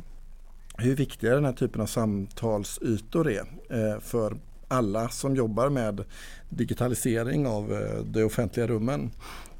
hur 0.77 0.95
viktiga 0.95 1.35
den 1.35 1.45
här 1.45 1.53
typen 1.53 1.81
av 1.81 1.85
samtalsytor 1.85 3.31
är 3.31 3.43
eh, 3.69 3.99
för 3.99 4.37
alla 4.67 5.09
som 5.09 5.35
jobbar 5.35 5.69
med 5.69 6.03
digitalisering 6.49 7.47
av 7.47 7.81
de 8.05 8.23
offentliga 8.23 8.67
rummen 8.67 9.11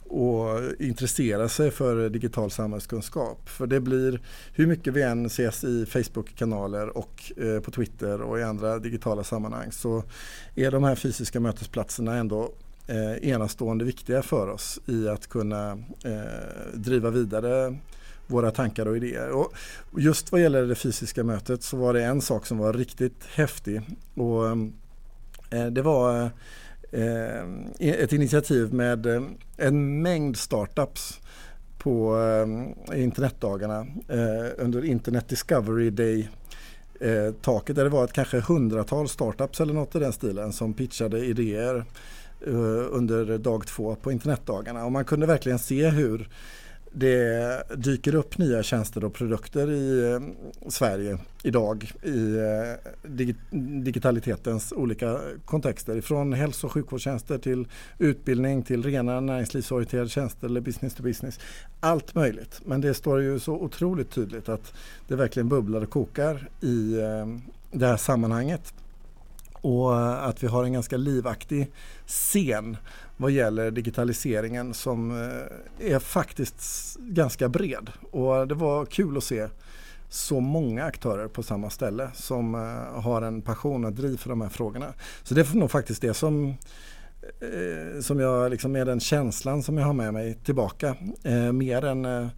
och 0.09 0.61
intressera 0.79 1.49
sig 1.49 1.71
för 1.71 2.09
digital 2.09 2.51
samhällskunskap. 2.51 3.49
För 3.49 3.67
det 3.67 3.79
blir, 3.79 4.21
hur 4.53 4.67
mycket 4.67 4.93
vi 4.93 5.01
än 5.01 5.25
ses 5.25 5.63
i 5.63 5.85
Facebook-kanaler 5.85 6.97
och 6.97 7.31
eh, 7.37 7.59
på 7.59 7.71
Twitter 7.71 8.21
och 8.21 8.39
i 8.39 8.43
andra 8.43 8.79
digitala 8.79 9.23
sammanhang 9.23 9.71
så 9.71 10.03
är 10.55 10.71
de 10.71 10.83
här 10.83 10.95
fysiska 10.95 11.39
mötesplatserna 11.39 12.15
ändå 12.15 12.51
eh, 12.87 13.29
enastående 13.29 13.85
viktiga 13.85 14.21
för 14.21 14.47
oss 14.47 14.79
i 14.85 15.07
att 15.07 15.27
kunna 15.27 15.71
eh, 16.03 16.73
driva 16.73 17.09
vidare 17.09 17.77
våra 18.27 18.51
tankar 18.51 18.85
och 18.85 18.97
idéer. 18.97 19.29
Och 19.29 19.53
just 19.97 20.31
vad 20.31 20.41
gäller 20.41 20.63
det 20.63 20.75
fysiska 20.75 21.23
mötet 21.23 21.63
så 21.63 21.77
var 21.77 21.93
det 21.93 22.03
en 22.03 22.21
sak 22.21 22.45
som 22.45 22.57
var 22.57 22.73
riktigt 22.73 23.25
häftig. 23.25 23.81
Och, 24.15 24.47
eh, 25.49 25.65
det 25.65 25.81
var 25.81 26.23
eh, 26.23 26.29
Eh, 26.91 27.43
ett 27.79 28.13
initiativ 28.13 28.73
med 28.73 29.05
eh, 29.05 29.21
en 29.57 30.01
mängd 30.01 30.37
startups 30.37 31.19
på 31.77 32.17
eh, 32.91 33.01
internetdagarna 33.03 33.79
eh, 34.07 34.51
under 34.57 34.85
Internet 34.85 35.29
Discovery 35.29 35.89
Day 35.89 36.29
eh, 36.99 37.33
taket 37.41 37.75
där 37.75 37.83
det 37.83 37.89
var 37.89 38.03
ett 38.03 38.13
kanske 38.13 38.39
hundratal 38.39 39.09
startups 39.09 39.61
eller 39.61 39.73
något 39.73 39.95
i 39.95 39.99
den 39.99 40.13
stilen 40.13 40.53
som 40.53 40.73
pitchade 40.73 41.25
idéer 41.25 41.85
under 42.89 43.37
dag 43.37 43.67
två 43.67 43.95
på 43.95 44.11
internetdagarna. 44.11 44.85
Och 44.85 44.91
man 44.91 45.05
kunde 45.05 45.25
verkligen 45.25 45.59
se 45.59 45.89
hur 45.89 46.29
det 46.91 47.63
dyker 47.75 48.15
upp 48.15 48.37
nya 48.37 48.63
tjänster 48.63 49.03
och 49.03 49.13
produkter 49.13 49.71
i 49.71 50.13
eh, 50.13 50.19
Sverige 50.69 51.17
idag 51.43 51.91
i 52.03 52.35
eh, 52.35 53.11
digitalitetens 53.59 54.71
olika 54.71 55.19
kontexter. 55.45 56.01
Från 56.01 56.33
hälso 56.33 56.67
och 56.67 56.73
sjukvårdstjänster 56.73 57.37
till 57.37 57.67
utbildning 57.97 58.63
till 58.63 58.83
rena 58.83 59.19
näringslivsorienterade 59.19 60.09
tjänster 60.09 60.47
eller 60.47 60.61
business 60.61 60.93
to 60.93 61.03
business. 61.03 61.39
Allt 61.79 62.15
möjligt. 62.15 62.61
Men 62.65 62.81
det 62.81 62.93
står 62.93 63.21
ju 63.21 63.39
så 63.39 63.53
otroligt 63.53 64.11
tydligt 64.11 64.49
att 64.49 64.73
det 65.07 65.15
verkligen 65.15 65.49
bubblar 65.49 65.81
och 65.81 65.89
kokar 65.89 66.49
i 66.61 66.99
eh, 66.99 67.27
det 67.71 67.87
här 67.87 67.97
sammanhanget. 67.97 68.73
Och 69.67 69.95
eh, 69.95 70.23
att 70.23 70.43
vi 70.43 70.47
har 70.47 70.63
en 70.63 70.73
ganska 70.73 70.97
livaktig 70.97 71.71
scen 72.05 72.77
vad 73.17 73.31
gäller 73.31 73.71
digitaliseringen 73.71 74.73
som 74.73 75.11
eh, 75.11 75.93
är 75.93 75.99
faktiskt 75.99 76.95
ganska 76.99 77.49
bred. 77.49 77.89
Och 78.11 78.47
det 78.47 78.55
var 78.55 78.85
kul 78.85 79.17
att 79.17 79.23
se 79.23 79.47
så 80.09 80.39
många 80.39 80.83
aktörer 80.83 81.27
på 81.27 81.43
samma 81.43 81.69
ställe 81.69 82.09
som 82.13 82.55
eh, 82.55 83.01
har 83.01 83.21
en 83.21 83.41
passion 83.41 83.85
och 83.85 83.93
driv 83.93 84.17
för 84.17 84.29
de 84.29 84.41
här 84.41 84.49
frågorna. 84.49 84.93
Så 85.23 85.33
det 85.33 85.41
är 85.41 85.57
nog 85.57 85.71
faktiskt 85.71 86.01
det 86.01 86.13
som 86.13 86.55
som 88.01 88.19
jag 88.19 88.51
liksom 88.51 88.75
är 88.75 88.85
den 88.85 88.99
känslan 88.99 89.63
som 89.63 89.77
jag 89.77 89.85
har 89.85 89.93
med 89.93 90.13
mig 90.13 90.33
tillbaka. 90.33 90.95
mer 91.53 91.85
än 91.85 92.29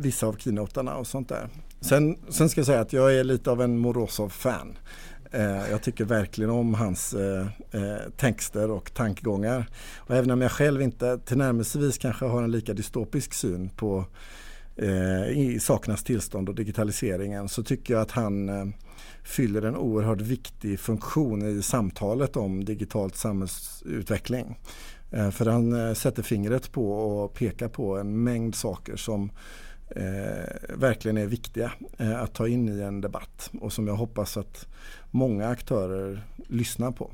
vissa 0.00 0.26
av 0.26 0.36
keynotarna 0.36 0.96
och 0.96 1.06
sånt 1.06 1.28
där. 1.28 1.48
Sen, 1.80 2.16
sen 2.28 2.48
ska 2.48 2.60
jag 2.60 2.66
säga 2.66 2.80
att 2.80 2.92
jag 2.92 3.14
är 3.14 3.24
lite 3.24 3.50
av 3.50 3.62
en 3.62 3.78
Morozov-fan. 3.78 4.78
Eh, 5.34 5.70
jag 5.70 5.82
tycker 5.82 6.04
verkligen 6.04 6.50
om 6.50 6.74
hans 6.74 7.14
eh, 7.14 7.46
eh, 7.70 8.10
texter 8.16 8.70
och 8.70 8.94
tankegångar. 8.94 9.66
Och 9.96 10.16
även 10.16 10.30
om 10.30 10.40
jag 10.40 10.52
själv 10.52 10.82
inte 10.82 11.18
tillnärmelsevis 11.18 11.98
kanske 11.98 12.24
har 12.24 12.42
en 12.42 12.50
lika 12.50 12.74
dystopisk 12.74 13.34
syn 13.34 13.70
på 13.70 14.04
eh, 14.76 15.28
i 15.28 15.58
sakernas 15.60 16.04
tillstånd 16.04 16.48
och 16.48 16.54
digitaliseringen 16.54 17.48
så 17.48 17.62
tycker 17.62 17.94
jag 17.94 18.02
att 18.02 18.10
han 18.10 18.48
eh, 18.48 18.66
fyller 19.22 19.62
en 19.62 19.76
oerhört 19.76 20.20
viktig 20.20 20.80
funktion 20.80 21.58
i 21.58 21.62
samtalet 21.62 22.36
om 22.36 22.64
digitalt 22.64 23.16
samhällsutveckling. 23.16 24.58
För 25.32 25.46
han 25.46 25.94
sätter 25.94 26.22
fingret 26.22 26.72
på 26.72 26.92
och 26.92 27.34
pekar 27.34 27.68
på 27.68 27.98
en 27.98 28.22
mängd 28.24 28.54
saker 28.54 28.96
som 28.96 29.30
eh, 29.96 30.76
verkligen 30.78 31.16
är 31.16 31.26
viktiga 31.26 31.72
eh, 31.98 32.22
att 32.22 32.34
ta 32.34 32.48
in 32.48 32.68
i 32.68 32.80
en 32.80 33.00
debatt 33.00 33.50
och 33.60 33.72
som 33.72 33.88
jag 33.88 33.94
hoppas 33.94 34.36
att 34.36 34.66
många 35.10 35.48
aktörer 35.48 36.22
lyssnar 36.48 36.90
på. 36.90 37.10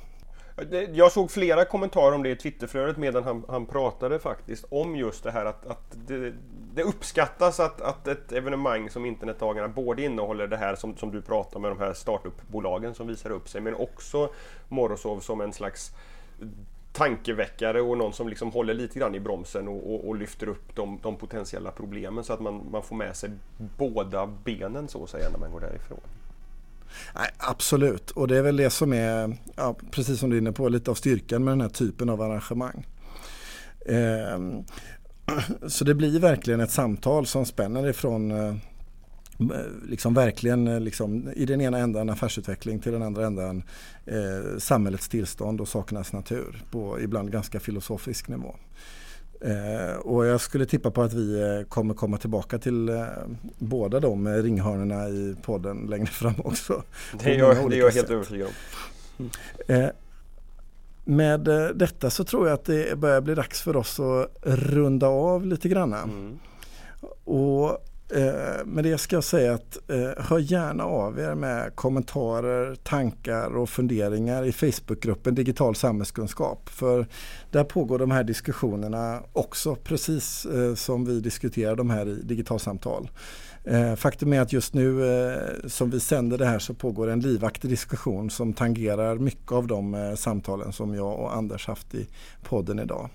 Jag 0.93 1.13
såg 1.13 1.31
flera 1.31 1.65
kommentarer 1.65 2.15
om 2.15 2.23
det 2.23 2.31
i 2.31 2.37
Twitterflödet 2.37 2.97
medan 2.97 3.25
han, 3.25 3.45
han 3.49 3.67
pratade 3.67 4.19
faktiskt 4.19 4.65
om 4.71 4.97
just 4.97 5.25
det 5.25 5.31
här 5.31 5.45
att, 5.45 5.67
att 5.67 5.97
det, 6.07 6.33
det, 6.75 6.83
uppskattas 6.83 7.61
att, 7.61 7.81
att 7.81 8.09
ett 8.09 8.33
evenemang 8.33 8.91
som 8.91 9.07
Internetdagarna 9.07 9.69
både 9.69 10.03
innehåller 10.03 10.47
det 10.47 10.57
här 10.57 10.75
som, 10.75 10.97
som 10.97 11.11
du 11.11 11.23
pratar 11.23 11.61
med 11.61 11.71
de 11.71 11.79
här 11.79 11.93
startupbolagen 11.93 12.95
som 12.95 13.07
visar 13.07 13.31
upp 13.31 13.49
sig 13.49 13.61
men 13.61 13.75
också 13.75 14.31
Morozov 14.69 15.21
som 15.21 15.41
en 15.41 15.53
slags 15.53 15.93
tankeväckare 16.99 17.81
och 17.81 17.99
någon 17.99 18.13
som 18.13 18.29
liksom 18.29 18.51
håller 18.51 18.75
lite 18.75 18.99
grann 18.99 19.15
i 19.15 19.21
bromsen 19.21 19.69
och, 19.69 19.95
och, 19.95 20.09
och 20.09 20.17
lyfter 20.17 20.49
upp 20.49 20.77
de, 20.77 20.99
de, 21.03 21.17
potentiella 21.17 21.71
problemen 21.71 22.25
så 22.25 22.33
att 22.33 22.41
man, 22.41 22.71
man 22.71 22.83
får 22.83 22.97
med 22.97 23.17
sig 23.17 23.31
båda 23.77 24.27
benen 24.27 24.89
så 24.89 25.05
att 25.05 25.11
säga 25.11 25.31
när 25.31 25.39
man 25.39 25.51
går 25.51 25.61
därifrån. 25.61 26.01
Nej, 27.15 27.31
absolut, 27.39 28.11
och 28.11 28.29
det 28.29 28.39
är 28.39 28.43
väl 28.43 28.57
det 28.57 28.71
som 28.71 28.93
är, 28.93 29.37
ja, 29.57 29.77
precis 29.91 30.21
som 30.21 30.31
du 30.31 30.37
är 30.37 30.41
inne 30.41 30.53
på, 30.53 30.69
lite 30.69 30.91
av 30.91 30.95
styrkan 30.95 31.45
med 31.45 31.53
den 31.53 31.61
här 31.61 31.69
typen 31.69 32.11
av 32.11 32.23
arrangemang. 32.23 32.87
Eh, 33.87 34.39
så 35.67 35.85
det 35.85 35.95
blir 35.95 36.21
verkligen 36.21 36.61
ett 36.61 36.71
samtal 36.71 37.27
som 37.27 37.47
spänner 37.47 37.89
ifrån 37.89 38.31
eh, 38.31 38.55
liksom 39.89 40.15
verkligen 40.15 40.69
eh, 40.69 40.81
liksom, 40.81 41.33
i 41.37 41.45
den 41.45 41.61
ena 41.61 41.79
ändan 41.79 42.11
affärsutveckling 42.11 42.81
till 42.81 42.93
den 42.93 43.03
andra 43.03 43.27
ändan 43.27 43.63
eh, 44.07 44.59
samhällets 44.59 45.09
tillstånd 45.09 45.61
och 45.61 45.69
sakernas 45.69 46.13
natur 46.13 46.63
på 46.71 47.01
ibland 47.01 47.33
ganska 47.33 47.61
filosofisk 47.61 48.29
nivå. 48.29 48.55
Eh, 49.41 49.97
och 49.97 50.27
jag 50.27 50.41
skulle 50.41 50.67
tippa 50.67 50.91
på 50.91 51.03
att 51.03 51.13
vi 51.13 51.41
eh, 51.41 51.69
kommer 51.69 51.95
komma 51.95 52.19
tillbaka 52.19 52.59
till 52.59 52.89
eh, 52.89 53.05
båda 53.59 54.01
de 54.01 54.29
ringhörnorna 54.29 55.09
i 55.09 55.37
podden 55.43 55.87
längre 55.91 56.07
fram 56.07 56.35
också. 56.45 56.83
Det 57.23 57.35
är 57.35 57.39
jag, 57.39 57.71
det 57.71 57.77
är 57.77 57.81
jag 57.81 57.91
helt 57.91 58.11
övertygad 58.11 58.49
om. 58.49 59.31
Mm. 59.69 59.91
med 61.05 61.41
detta 61.75 62.11
så 62.11 62.25
tror 62.25 62.49
jag 62.49 62.55
att 62.55 62.65
det 62.65 62.99
börjar 62.99 63.21
bli 63.21 63.35
dags 63.35 63.63
för 63.63 63.77
oss 63.77 64.01
att 64.01 64.31
runda 64.43 65.07
av 65.07 65.47
lite 65.47 65.69
grann. 65.69 65.93
Mm. 65.93 66.39
Och 67.25 67.88
Eh, 68.15 68.65
med 68.65 68.85
det 68.85 68.99
ska 68.99 69.17
jag 69.17 69.25
säga 69.25 69.55
att 69.55 69.79
eh, 69.91 70.25
hör 70.25 70.39
gärna 70.39 70.85
av 70.85 71.19
er 71.19 71.35
med 71.35 71.77
kommentarer, 71.77 72.75
tankar 72.75 73.57
och 73.57 73.69
funderingar 73.69 74.45
i 74.45 74.53
Facebookgruppen 74.53 75.35
Digital 75.35 75.75
samhällskunskap. 75.75 76.69
För 76.69 77.07
där 77.51 77.65
pågår 77.65 77.99
de 77.99 78.11
här 78.11 78.25
diskussionerna 78.25 79.23
också 79.33 79.75
precis 79.75 80.47
eh, 80.47 80.75
som 80.75 81.05
vi 81.05 81.21
diskuterar 81.21 81.77
de 81.77 81.91
här 81.91 82.09
i 82.09 82.23
digitalsamtal. 82.23 83.11
Eh, 83.71 83.95
faktum 83.95 84.33
är 84.33 84.41
att 84.41 84.53
just 84.53 84.75
nu 84.75 85.05
eh, 85.05 85.39
som 85.67 85.91
vi 85.91 86.01
sänder 86.01 86.39
det 86.39 86.47
här 86.47 86.59
så 86.59 86.75
pågår 86.75 87.09
en 87.09 87.21
livaktig 87.21 87.71
diskussion 87.71 88.31
som 88.31 88.53
tangerar 88.53 89.19
mycket 89.19 89.53
av 89.53 89.67
de 89.67 89.95
eh, 89.95 90.15
samtalen 90.15 90.73
som 90.73 90.95
jag 90.95 91.19
och 91.19 91.37
Anders 91.37 91.67
haft 91.67 91.95
i 91.95 92.07
podden 92.43 92.79
idag. 92.79 93.09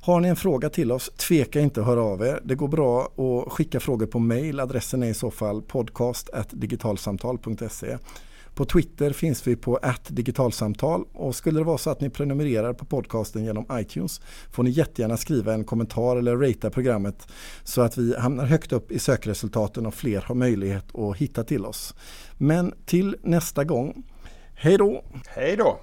Har 0.00 0.20
ni 0.20 0.28
en 0.28 0.36
fråga 0.36 0.70
till 0.70 0.92
oss, 0.92 1.10
tveka 1.16 1.60
inte 1.60 1.80
att 1.80 1.86
höra 1.86 2.02
av 2.02 2.22
er. 2.22 2.40
Det 2.44 2.54
går 2.54 2.68
bra 2.68 3.02
att 3.02 3.52
skicka 3.52 3.80
frågor 3.80 4.06
på 4.06 4.18
mail. 4.18 4.60
Adressen 4.60 5.02
är 5.02 5.08
i 5.08 5.14
så 5.14 5.30
fall 5.30 5.62
podcast.digitalsamtal.se. 5.62 7.98
På 8.56 8.64
Twitter 8.64 9.12
finns 9.12 9.46
vi 9.46 9.56
på 9.56 9.80
digitalsamtal 10.08 11.04
och 11.12 11.34
skulle 11.34 11.60
det 11.60 11.64
vara 11.64 11.78
så 11.78 11.90
att 11.90 12.00
ni 12.00 12.10
prenumererar 12.10 12.72
på 12.72 12.84
podcasten 12.84 13.44
genom 13.44 13.66
iTunes 13.72 14.20
får 14.50 14.62
ni 14.62 14.70
jättegärna 14.70 15.16
skriva 15.16 15.54
en 15.54 15.64
kommentar 15.64 16.16
eller 16.16 16.36
ratea 16.36 16.70
programmet 16.70 17.28
så 17.64 17.82
att 17.82 17.98
vi 17.98 18.16
hamnar 18.16 18.44
högt 18.44 18.72
upp 18.72 18.92
i 18.92 18.98
sökresultaten 18.98 19.86
och 19.86 19.94
fler 19.94 20.20
har 20.20 20.34
möjlighet 20.34 20.94
att 20.94 21.16
hitta 21.16 21.44
till 21.44 21.64
oss. 21.64 21.94
Men 22.38 22.72
till 22.84 23.16
nästa 23.22 23.64
gång, 23.64 24.02
hej 24.54 24.78
då! 24.78 25.04
Hej 25.26 25.56
då! 25.56 25.80